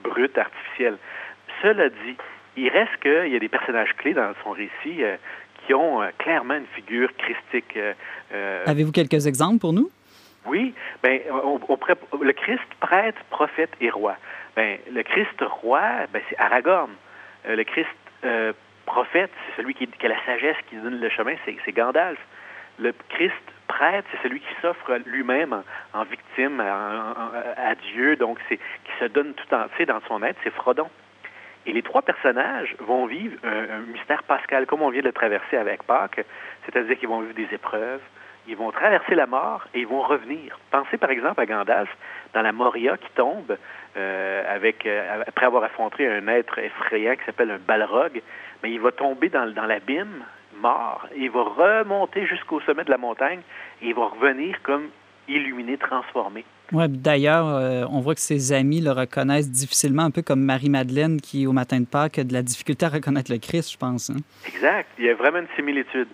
[0.02, 0.98] brute, artificielle.
[1.62, 2.16] Cela dit,
[2.56, 5.04] il reste qu'il y a des personnages clés dans son récit
[5.66, 7.78] qui ont clairement une figure christique.
[8.66, 9.90] Avez-vous quelques exemples pour nous?
[10.46, 11.60] Oui, ben, on,
[12.22, 14.16] le Christ prêtre, prophète et roi.
[14.56, 15.82] Ben, le Christ roi,
[16.14, 16.92] ben, c'est Aragorn.
[17.46, 17.90] le Christ
[18.86, 22.20] prophète, c'est celui qui, a la sagesse qui donne le chemin, c'est Gandalf.
[22.80, 23.34] Le Christ
[23.68, 25.62] prêtre, c'est celui qui s'offre lui-même
[25.94, 30.54] en, victime à, Dieu, donc c'est qui se donne tout entier dans son être, c'est
[30.54, 30.90] Frodon.
[31.66, 35.58] Et les trois personnages vont vivre un, mystère pascal, comme on vient de le traverser
[35.58, 36.26] avec Pâques,
[36.66, 38.02] c'est-à-dire qu'ils vont vivre des épreuves,
[38.48, 40.58] ils vont traverser la mort et ils vont revenir.
[40.72, 41.90] Pensez par exemple à Gandalf
[42.34, 43.58] dans la Moria qui tombe
[43.96, 48.22] euh, avec, euh, après avoir affronté un être effrayant qui s'appelle un Balrog
[48.64, 50.24] mais il va tomber dans, dans l'abîme,
[50.62, 53.42] mort, et il va remonter jusqu'au sommet de la montagne,
[53.82, 54.90] et il va revenir comme
[55.28, 56.44] illuminé, transformé.
[56.72, 61.20] Oui, d'ailleurs, euh, on voit que ses amis le reconnaissent difficilement, un peu comme Marie-Madeleine
[61.22, 64.10] qui, au matin de Pâques, a de la difficulté à reconnaître le Christ, je pense.
[64.10, 64.18] Hein.
[64.48, 64.88] Exact.
[64.98, 66.08] Il y a vraiment une similitude.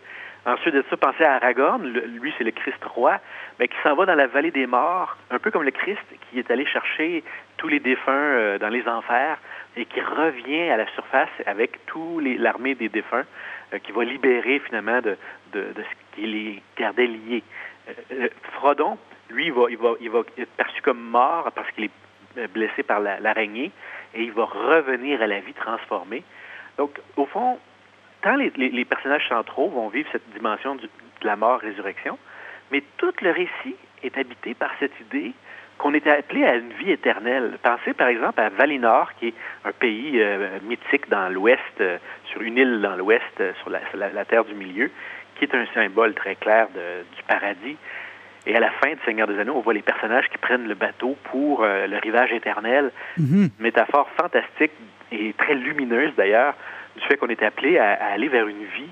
[0.46, 3.20] Ensuite de ça, pensez à Aragorn, lui c'est le Christ roi,
[3.60, 6.38] mais qui s'en va dans la vallée des morts, un peu comme le Christ qui
[6.38, 7.24] est allé chercher
[7.58, 9.40] tous les défunts euh, dans les enfers
[9.78, 13.26] et qui revient à la surface avec toute l'armée des défunts,
[13.74, 15.18] euh, qui va libérer finalement de,
[15.54, 17.44] ce qui les gardait liés.
[18.12, 18.98] Euh, Frodon,
[19.30, 23.72] lui, il va être perçu comme mort parce qu'il est blessé par l'araignée
[24.14, 26.24] et il va revenir à la vie transformée.
[26.78, 27.60] Donc, au fond,
[28.22, 30.90] tant les, personnages centraux vont vivre cette dimension de
[31.22, 32.18] la mort-résurrection,
[32.72, 35.34] mais tout le récit est habité par cette idée
[35.78, 37.58] qu'on était appelé à une vie éternelle.
[37.62, 39.34] Pensez par exemple à Valinor, qui est
[39.66, 41.98] un pays euh, mythique dans l'Ouest, euh,
[42.32, 44.90] sur une île dans l'Ouest, euh, sur, la, Terre du Milieu,
[45.36, 47.78] qui est un symbole très clair du paradis.
[48.48, 50.76] Et à la fin de Seigneur des Anneaux, on voit les personnages qui prennent le
[50.76, 52.92] bateau pour le rivage éternel.
[53.20, 53.50] Mm-hmm.
[53.60, 54.72] Métaphore fantastique
[55.12, 56.54] et très lumineuse d'ailleurs
[56.96, 58.90] du fait qu'on est appelé à, aller vers une vie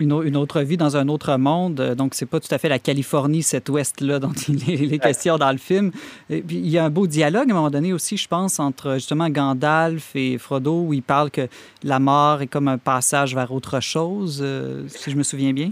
[0.00, 1.94] une, autre vie dans un autre monde.
[1.96, 5.52] Donc, c'est pas tout à fait la Californie, cet ouest-là dont il est, question dans
[5.52, 5.90] le film.
[6.30, 8.58] Et puis, il y a un beau dialogue à un moment donné aussi, je pense,
[8.58, 11.48] entre justement Gandalf et Frodo, où il parle que
[11.82, 15.70] la mort est comme un passage vers autre chose, euh, si je me souviens bien.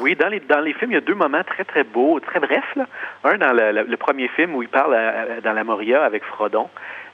[0.00, 2.40] Oui, dans les, dans les films, il y a deux moments très, très beaux, très
[2.40, 2.74] brefs.
[2.74, 2.86] Là.
[3.24, 4.96] Un dans le, premier film où il parle
[5.44, 6.68] dans la Moria avec Frodon.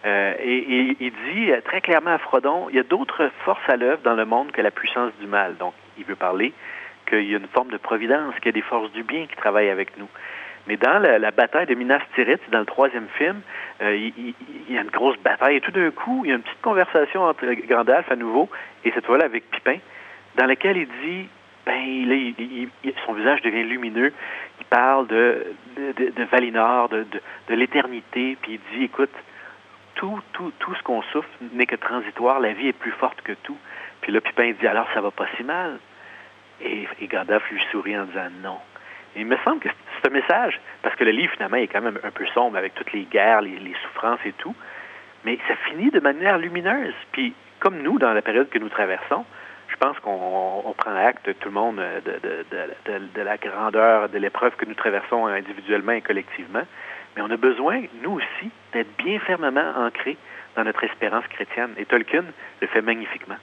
[0.07, 4.01] Euh, et, il dit très clairement à Frodon, il y a d'autres forces à l'œuvre
[4.05, 5.57] dans le monde que la puissance du mal.
[5.57, 6.53] Donc, il veut parler
[7.09, 9.37] qu'il y a une forme de providence, qu'il y a des forces du bien qui
[9.37, 10.09] travaillent avec nous.
[10.69, 13.41] Mais dans la, bataille de Minas Tirith, dans le troisième film,
[13.83, 14.35] euh, il,
[14.69, 17.23] y a une grosse bataille et tout d'un coup, il y a une petite conversation
[17.23, 18.49] entre Gandalf à nouveau
[18.85, 19.79] et cette fois-là avec Pipin,
[20.37, 21.29] dans laquelle il dit,
[21.65, 22.35] ben,
[23.07, 24.13] son visage devient lumineux,
[24.61, 29.11] il parle de, de, Valinor, de l'éternité, puis il dit, écoute,
[29.97, 33.33] tout, tout, tout ce qu'on souffre n'est que transitoire, la vie est plus forte que
[33.43, 33.59] tout.
[34.01, 35.79] Puis là, Pipin dit alors ça va pas si mal?
[36.61, 38.59] Et, et lui sourit en disant non.
[39.17, 41.99] Il me semble que c'est un message, parce que le livre finalement est quand même
[42.03, 44.55] un peu sombre avec toutes les guerres, les, souffrances et tout,
[45.25, 46.95] mais ça finit de manière lumineuse.
[47.13, 49.25] Puis comme nous, dans la période que nous traversons,
[49.69, 52.45] je pense qu'on prend acte, tout le monde, de, de,
[52.85, 56.63] de, de la grandeur de l'épreuve que nous traversons individuellement et collectivement.
[57.17, 60.17] Mais on a besoin, nous aussi, d'être bien fermement ancrés
[60.55, 61.71] dans notre espérance chrétienne.
[61.79, 62.25] Et Tolkien
[62.61, 63.37] le fait magnifiquement.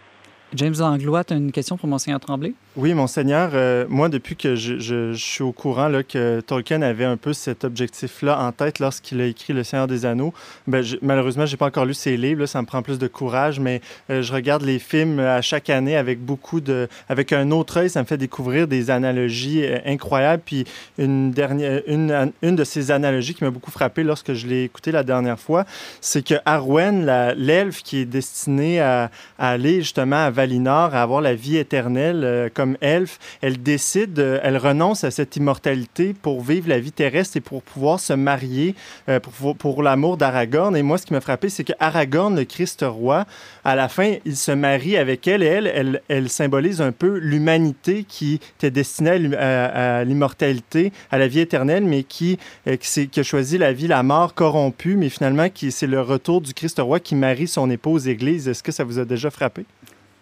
[0.56, 2.54] James Langlois, tu as une question pour Monseigneur Tremblay?
[2.76, 7.06] Oui, Monseigneur, euh, moi, depuis que je, je, suis au courant là, que Tolkien avait
[7.06, 10.34] un peu cet objectif-là en tête lorsqu'il a écrit Le Seigneur des Anneaux,
[10.68, 12.99] ben, je, malheureusement, je n'ai pas encore lu ses livres, là, ça me prend plus
[12.99, 16.88] de courage, mais euh, je regarde les films à chaque année avec beaucoup de...
[17.10, 20.43] avec un autre œil, ça me fait découvrir des analogies euh, incroyables.
[20.45, 20.66] Puis
[20.97, 24.91] une, dernière, une, une de ces analogies qui m'a beaucoup frappé lorsque je l'ai écouté
[24.91, 25.66] la dernière fois,
[26.01, 27.06] c'est que Arwen,
[27.38, 32.50] l'elfe qui est destiné à, à aller justement à À avoir la vie éternelle euh,
[32.54, 37.38] comme elfe, elle décide, euh, elle renonce à cette immortalité pour vivre la vie terrestre
[37.38, 38.76] et pour pouvoir se marier
[39.08, 40.76] euh, pour, l'amour d'Aragorn.
[40.76, 43.26] Et moi, ce qui m'a frappé, c'est que Aragorn, le Christ roi,
[43.64, 48.06] à la fin, il se marie avec elle et elle, elle, symbolise un peu l'humanité
[48.06, 53.88] qui était destinée à, l'immortalité, à la vie éternelle, mais qui, a choisi la vie,
[53.88, 57.70] la mort corrompue, mais finalement, qui c'est le retour du Christ roi qui marie son
[57.70, 58.50] épouse Église.
[58.50, 59.66] Est-ce que ça vous a déjà frappé?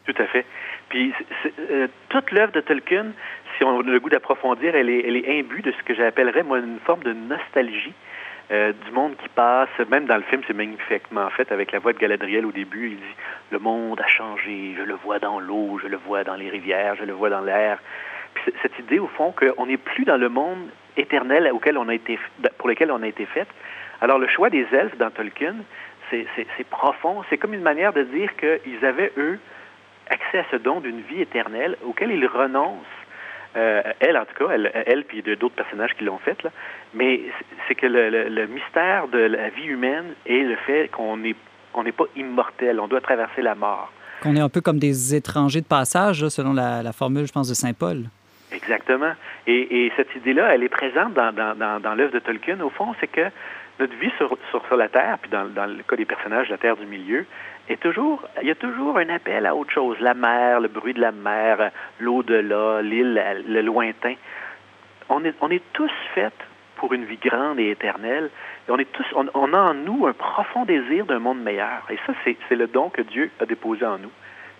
[0.06, 0.45] Tout à fait.
[0.89, 1.14] Puis
[1.72, 3.08] euh, toute l'œuvre de Tolkien,
[3.58, 6.80] si on a le goût d'approfondir, elle est, imbue de ce que j'appellerais moi une
[6.80, 7.93] forme de nostalgie
[8.52, 9.70] euh, du monde qui passe.
[9.89, 12.89] Même dans le film, c'est magnifiquement fait avec la voix de Galadriel au début.
[12.89, 13.16] Il dit
[13.52, 16.95] le monde a changé, je le vois dans l'eau, je le vois dans les rivières,
[16.95, 17.78] je le vois dans l'air.
[18.34, 21.93] Puis cette idée au fond qu'on n'est plus dans le monde éternel auquel on a
[21.93, 22.18] été,
[22.58, 23.47] pour lequel on a été fait.
[24.02, 25.56] Alors le choix des elfes dans Tolkien,
[26.10, 27.24] c'est profond.
[27.30, 29.39] C'est comme une manière de dire qu'ils avaient eux
[30.12, 32.86] accès à ce don d'une vie éternelle auquel il renonce.
[33.55, 36.51] Euh, elle, en tout cas, elle, elle puis d'autres personnages qui l'ont fait, là.
[36.93, 37.22] mais
[37.68, 41.36] c'est que le, mystère de la vie humaine est le fait qu'on n'est
[41.91, 43.91] pas immortel, on doit traverser la mort.
[44.22, 47.53] Qu'on est un peu comme des étrangers de passage, selon la, formule, je pense, de
[47.53, 48.03] Saint Paul.
[48.53, 49.14] Exactement.
[49.47, 52.59] Et, et cette idée-là, elle est présente dans, dans, dans, l'œuvre de Tolkien.
[52.62, 53.32] Au fond, c'est que
[53.80, 56.51] notre vie sur, sur, sur, la Terre, puis dans, dans le cas des personnages de
[56.51, 57.26] la Terre du milieu,
[57.78, 59.97] toujours, il y a toujours un appel à autre chose.
[59.99, 64.16] La mer, le bruit de la mer, l'au-delà, l'île, le lointain.
[65.09, 66.34] On est, tous faits
[66.78, 68.30] pour une vie grande et éternelle.
[68.68, 71.84] Et on, est tous, on a en nous un profond désir d'un monde meilleur.
[71.89, 74.12] Et ça, c'est le don que Dieu a déposé en nous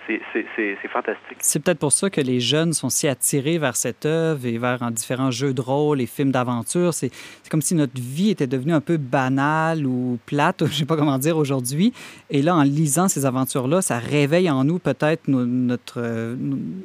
[0.08, 1.38] c'est fantastique.
[1.40, 4.80] C'est peut-être pour ça que les jeunes sont si attirés vers cette œuvre et vers
[4.92, 6.94] différents jeux de rôle et films d'aventure.
[6.94, 7.12] C'est
[7.50, 10.96] comme si notre vie était devenue un peu banale ou plate, je ne sais pas
[10.96, 11.94] comment dire aujourd'hui.
[12.30, 16.36] Et là, en lisant ces aventures-là, ça réveille en nous peut-être notre,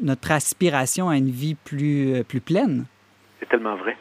[0.02, 2.84] notre aspiration à une vie plus, plus pleine.
[3.40, 3.96] C'est tellement vrai.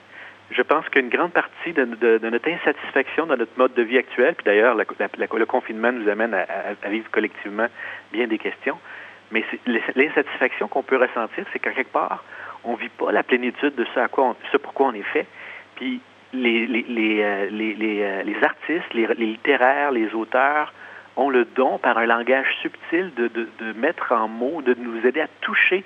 [0.52, 1.84] Je pense qu'une grande partie de,
[2.30, 6.46] notre insatisfaction dans notre mode de vie actuel, puis d'ailleurs, le confinement nous amène à,
[6.82, 7.68] à, vivre collectivement
[8.14, 8.78] bien des questions,
[9.36, 9.44] mais
[9.96, 12.24] l'insatisfaction qu'on peut ressentir, c'est qu'à quelque part,
[12.64, 15.28] on ne vit pas la plénitude de ce, à quoi ce pourquoi on est fait.
[15.76, 16.00] Puis
[16.32, 20.74] les, les, les, euh, euh, les artistes, les, littéraires, les auteurs
[21.18, 25.06] ont le don, par un langage subtil, de, de, de mettre en mots, de nous
[25.06, 25.84] aider à toucher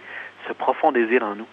[0.47, 1.47] ce profond désir en nous.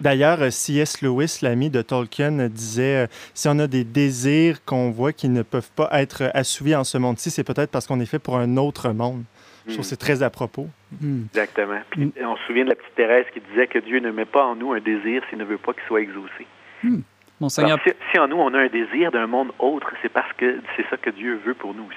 [0.00, 1.00] D'ailleurs, euh, C.S.
[1.00, 5.72] Lewis, l'ami de Tolkien, disait si on a des désirs qu'on voit qui ne peuvent
[5.72, 8.90] pas être assouvis en ce monde-ci, c'est peut-être parce qu'on est fait pour un autre
[8.90, 9.24] monde.
[9.66, 10.68] Je trouve que c'est très à propos.
[11.00, 11.22] Hmm.
[11.26, 11.80] Exactement.
[11.90, 14.44] Puis, on se souvient de la petite Thérèse qui disait que Dieu ne met pas
[14.44, 16.46] en nous un désir s'il ne veut pas qu'il soit exaucé.
[16.82, 17.00] Hmm.
[17.40, 17.78] Monseigneur...
[18.12, 20.96] si, en nous on a un désir d'un monde autre, c'est parce que c'est ça
[20.96, 21.96] que Dieu veut pour nous aussi.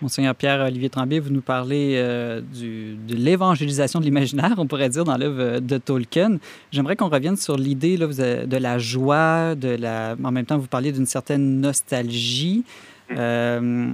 [0.00, 5.04] Monseigneur Pierre-Olivier Tremblay, vous nous parlez euh, du, de l'évangélisation de l'imaginaire, on pourrait dire,
[5.04, 6.38] dans l'œuvre de Tolkien.
[6.70, 10.14] J'aimerais qu'on revienne sur l'idée de la joie, de la...
[10.22, 12.64] en même temps, vous parliez d'une certaine nostalgie.
[13.10, 13.14] Hmm.
[13.18, 13.88] Euh,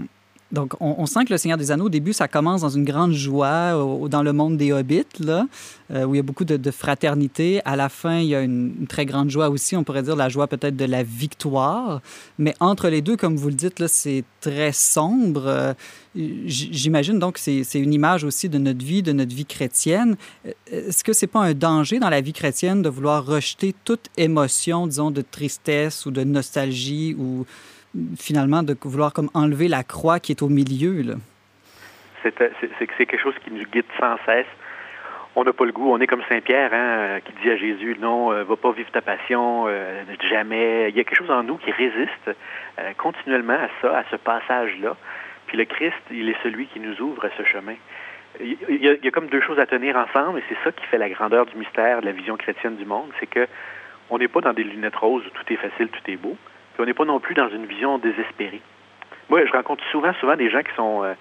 [0.55, 3.13] donc, on, sent que Le Seigneur des Anneaux, au début, ça commence dans une grande
[3.13, 3.73] joie
[4.09, 5.47] dans le monde des hobbits, là,
[5.93, 7.61] euh, où il y a beaucoup de, fraternité.
[7.65, 10.29] À la fin, il y a une, très grande joie aussi, on pourrait dire la
[10.29, 12.01] joie peut-être de la victoire.
[12.39, 15.43] Mais entre les deux, comme vous le dites, là, c'est très sombre.
[15.47, 15.75] Euh,
[16.15, 20.17] j'imagine donc que c'est une image aussi de notre vie, de notre vie chrétienne.
[20.47, 24.07] Euh, est-ce que c'est pas un danger dans la vie chrétienne de vouloir rejeter toute
[24.17, 27.45] émotion, disons, de tristesse ou de nostalgie ou
[28.19, 31.03] finalement, de vouloir comme enlever la croix qui est au milieu.
[32.23, 34.47] C'est quelque chose qui nous guide sans cesse.
[35.37, 38.33] On n'a pas le goût, on est comme Saint-Pierre hein, qui dit à Jésus, non,
[38.33, 40.91] euh, va pas vivre ta passion, euh, jamais.
[40.91, 42.29] Il y a quelque chose en nous qui résiste
[42.79, 44.97] euh, continuellement à ça, à ce passage-là.
[45.49, 47.75] Puis le Christ, il est celui qui nous ouvre à ce chemin.
[48.41, 50.71] Il y, a, il y a comme deux choses à tenir ensemble, et c'est ça
[50.71, 53.49] qui fait la grandeur du mystère de la vision chrétienne du monde, c'est que
[54.11, 56.37] on n'est pas dans des lunettes roses où tout est facile, tout est beau
[56.79, 58.63] on n'est pas non plus dans une vision désespérée.
[59.29, 61.15] Moi, je rencontre souvent, souvent des gens qui sont euh,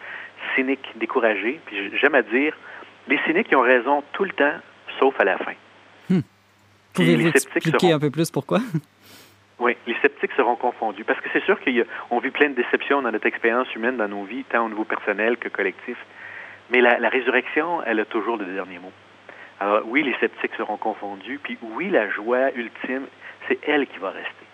[0.55, 1.59] cyniques, découragés.
[1.65, 2.55] Puis j'aime à dire,
[3.07, 4.55] les cyniques, ils ont raison tout le temps,
[4.99, 5.53] sauf à la fin.
[6.09, 6.21] Hmm.
[6.93, 8.59] Pouvez-vous expliquer un peu plus pourquoi?
[9.59, 11.05] Oui, les sceptiques seront confondus.
[11.05, 14.23] Parce que c'est sûr qu'on vit plein de déceptions dans notre expérience humaine, dans nos
[14.23, 15.95] vies, tant au niveau personnel que collectif.
[16.69, 18.91] Mais la, la résurrection, elle a toujours le dernier mot.
[19.61, 23.05] Alors oui, les sceptiques seront confondus, puis oui, la joie ultime,
[23.47, 24.45] c'est elle qui va rester.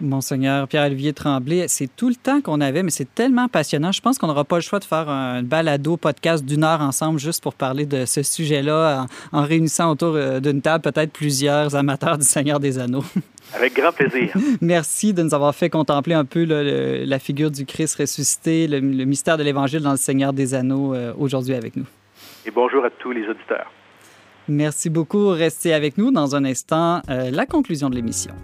[0.00, 3.92] Monseigneur Pierre-Olivier Tremblay, c'est tout le temps qu'on avait, mais c'est tellement passionnant.
[3.92, 7.18] Je pense qu'on n'aura pas le choix de faire un balado podcast d'une heure ensemble
[7.18, 12.18] juste pour parler de ce sujet-là, en, réunissant autour euh, d'une table peut-être plusieurs amateurs
[12.18, 13.04] du Seigneur des Anneaux.
[13.54, 14.32] Avec grand plaisir.
[14.60, 19.36] Merci de nous avoir fait contempler un peu la figure du Christ ressuscité, le, mystère
[19.36, 21.86] de l'Évangile dans le Seigneur des Anneaux euh, aujourd'hui avec nous.
[22.46, 23.70] Et bonjour à tous les auditeurs.
[24.48, 25.28] Merci beaucoup.
[25.28, 28.34] Restez avec nous dans un instant, euh, la conclusion de l'émission.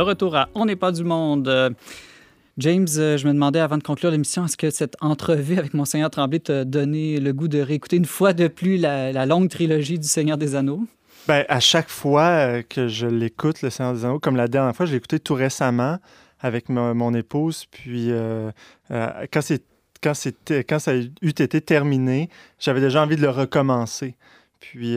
[0.00, 1.74] De retour à On n'est pas du monde.
[2.56, 6.10] James, euh, je me demandais avant de conclure l'émission, est-ce que cette entrevue avec Monseigneur
[6.10, 10.08] Tremblay t'a donné le goût de réécouter une fois de plus la, longue trilogie du
[10.08, 10.80] Seigneur des Anneaux?
[11.28, 14.74] Bien, à chaque fois euh, que je l'écoute, le Seigneur des Anneaux, comme la dernière
[14.74, 15.98] fois, je l'ai écouté tout récemment
[16.40, 17.66] avec mon, épouse.
[17.70, 18.50] Puis euh,
[18.88, 19.42] quand,
[20.02, 20.12] quand,
[20.48, 24.16] quand ça a eu été terminé, j'avais déjà envie de le recommencer.
[24.60, 24.96] Puis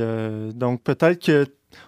[0.55, 1.45] donc peut-être que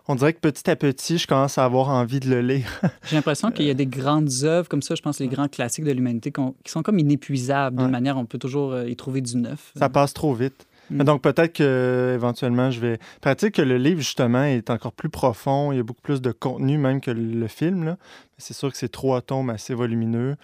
[0.07, 2.67] on dirait que petit à petit, je commence à avoir envie de le lire.
[3.09, 5.85] J'ai l'impression qu'il y a des grandes œuvres comme ça, je pense les grands classiques
[5.85, 7.77] de l'humanité qui sont comme inépuisables.
[7.77, 9.71] D'une manière, on peut toujours euh, y trouver du neuf.
[9.75, 10.65] Ça passe trop vite.
[10.89, 11.03] Mm.
[11.03, 12.99] Donc peut-être que éventuellement je vais.
[13.21, 16.31] Pratique que le livre justement est encore plus profond, il y a beaucoup plus de
[16.31, 17.97] contenu même que le film.
[18.37, 20.35] C'est sûr que c'est trois tomes assez volumineux.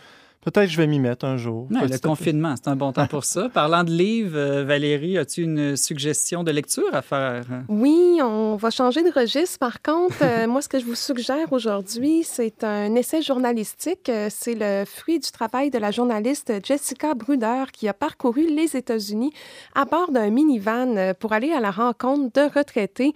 [0.42, 1.68] Peut-être que je vais m'y mettre un jour.
[1.70, 3.48] le confinement, c'est un bon temps pour ça.
[3.50, 7.44] Parlant de livres, euh, Valérie, as-tu une suggestion de lecture à faire?
[7.68, 9.60] Oui, on va changer de registre.
[9.60, 14.10] Par contre, euh, moi, ce que je vous suggère aujourd'hui, c'est un essai journalistique.
[14.10, 18.76] Euh, c'est le fruit du travail de la journaliste Jessica Bruder qui a parcouru les
[18.76, 19.32] États-Unis
[19.76, 23.14] à bord d'un minivan pour aller à la rencontre de retraités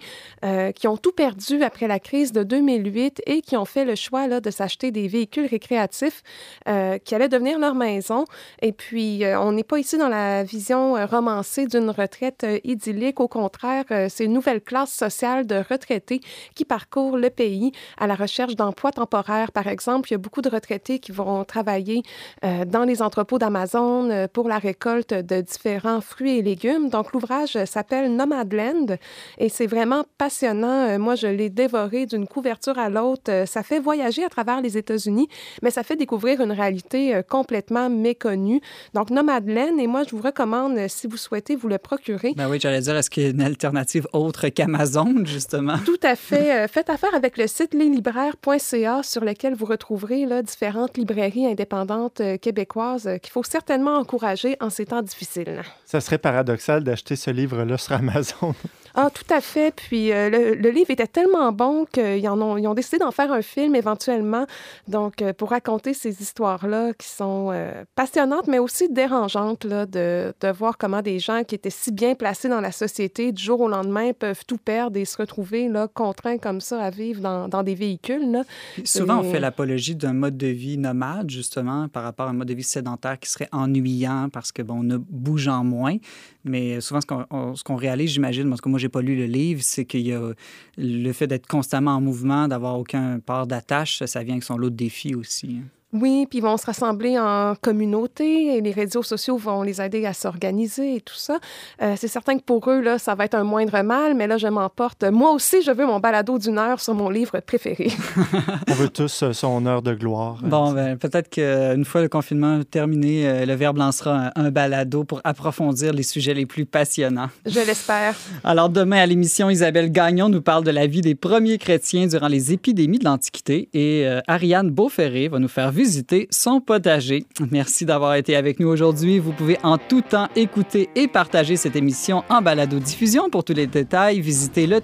[0.74, 4.28] qui ont tout perdu après la crise de 2008 et qui ont fait le choix
[4.28, 6.22] là, de s'acheter des véhicules récréatifs
[6.64, 8.24] qui allait devenir leur maison.
[8.62, 12.58] Et puis, euh, on n'est pas ici dans la vision euh, romancée d'une retraite euh,
[12.64, 13.20] idyllique.
[13.20, 16.20] Au contraire, c'est une nouvelle classe sociale de retraités
[16.54, 19.52] qui parcourent le pays à la recherche d'emplois temporaires.
[19.52, 22.02] Par exemple, il y a beaucoup de retraités qui vont travailler
[22.42, 26.90] dans les entrepôts d'Amazon pour la récolte de différents fruits et légumes.
[26.90, 28.98] Donc, l'ouvrage s'appelle Nomadland
[29.38, 30.98] et c'est vraiment passionnant.
[30.98, 33.44] Moi, je l'ai dévoré d'une couverture à l'autre.
[33.46, 35.28] Ça fait voyager à travers les États-Unis,
[35.62, 38.60] mais ça fait découvrir une réalité euh, complètement méconnu.
[38.94, 42.32] Donc, Nomadland, et moi, je vous recommande, euh, si vous souhaitez vous le procurer.
[42.36, 45.78] Ben oui, j'allais dire, est-ce qu'il y a une alternative autre qu'Amazon, justement?
[45.84, 46.64] Tout à fait.
[46.64, 52.22] Euh, faites affaire avec le site leslibraires.ca sur lequel vous retrouverez là, différentes librairies indépendantes
[52.40, 55.62] québécoises qu'il faut certainement encourager en ces temps difficiles.
[55.84, 58.54] Ça serait paradoxal d'acheter ce livre-là sur Amazon.
[58.98, 59.74] Ah, tout à fait.
[59.76, 63.42] Puis euh, le, livre était tellement bon qu'ils ont, ils ont décidé d'en faire un
[63.42, 64.46] film éventuellement.
[64.88, 70.32] Donc, euh, pour raconter ces histoires-là qui sont euh, passionnantes, mais aussi dérangeantes, là, de,
[70.40, 73.60] de, voir comment des gens qui étaient si bien placés dans la société, du jour
[73.60, 77.48] au lendemain, peuvent tout perdre et se retrouver là, contraints comme ça à vivre dans,
[77.48, 78.32] dans des véhicules.
[78.32, 78.44] Là.
[78.84, 82.48] Souvent, on fait l'apologie d'un mode de vie nomade, justement, par rapport à un mode
[82.48, 85.96] de vie sédentaire qui serait ennuyant parce que, bon, on ne bougeant moins.
[86.44, 89.26] Mais souvent, ce qu'on, ce qu'on réalise, j'imagine, parce que moi, j'ai pas lu le
[89.26, 90.32] livre, c'est qu'il y a
[90.78, 94.70] le fait d'être constamment en mouvement, d'avoir aucun part d'attache, ça vient avec son lot
[94.70, 95.58] de défis aussi.
[95.60, 95.75] Hein.
[95.92, 100.04] Oui, puis ils vont se rassembler en communauté et les réseaux sociaux vont les aider
[100.04, 101.38] à s'organiser et tout ça.
[101.80, 104.36] Euh, c'est certain que pour eux, là, ça va être un moindre mal, mais là,
[104.36, 105.04] je m'emporte.
[105.04, 107.92] Moi aussi, je veux mon balado d'une heure sur mon livre préféré.
[108.68, 110.40] On veut tous euh, son heure de gloire.
[110.42, 115.04] Bon, ben, peut-être qu'une fois le confinement terminé, euh, le Verbe lancera un, un, balado
[115.04, 117.30] pour approfondir les sujets les plus passionnants.
[117.46, 118.16] Je l'espère.
[118.42, 122.28] Alors, demain, à l'émission, Isabelle Gagnon nous parle de la vie des premiers chrétiens durant
[122.28, 127.26] les épidémies de l'Antiquité et Ariane Beauferré va nous faire visiter son potager.
[127.50, 129.18] Merci d'avoir été avec nous aujourd'hui.
[129.18, 133.28] Vous pouvez en tout temps écouter et partager cette émission en balado-diffusion.
[133.28, 134.80] Pour tous les détails, visitez le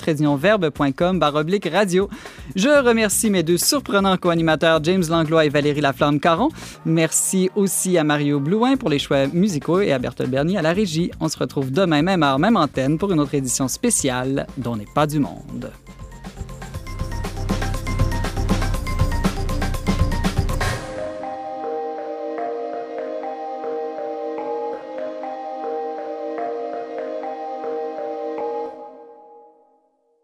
[1.19, 2.11] baroblique radio.
[2.55, 6.51] Je remercie mes deux surprenants co-animateurs James Langlois et Valérie Laflamme-Caron.
[6.85, 10.75] Merci aussi à Mario Blouin pour les choix musicaux et à Berthe Bernier à la
[10.75, 11.11] régie.
[11.21, 14.85] On se retrouve demain, même heure, même antenne, pour une autre édition spéciale dont n'est
[14.95, 15.71] pas du monde.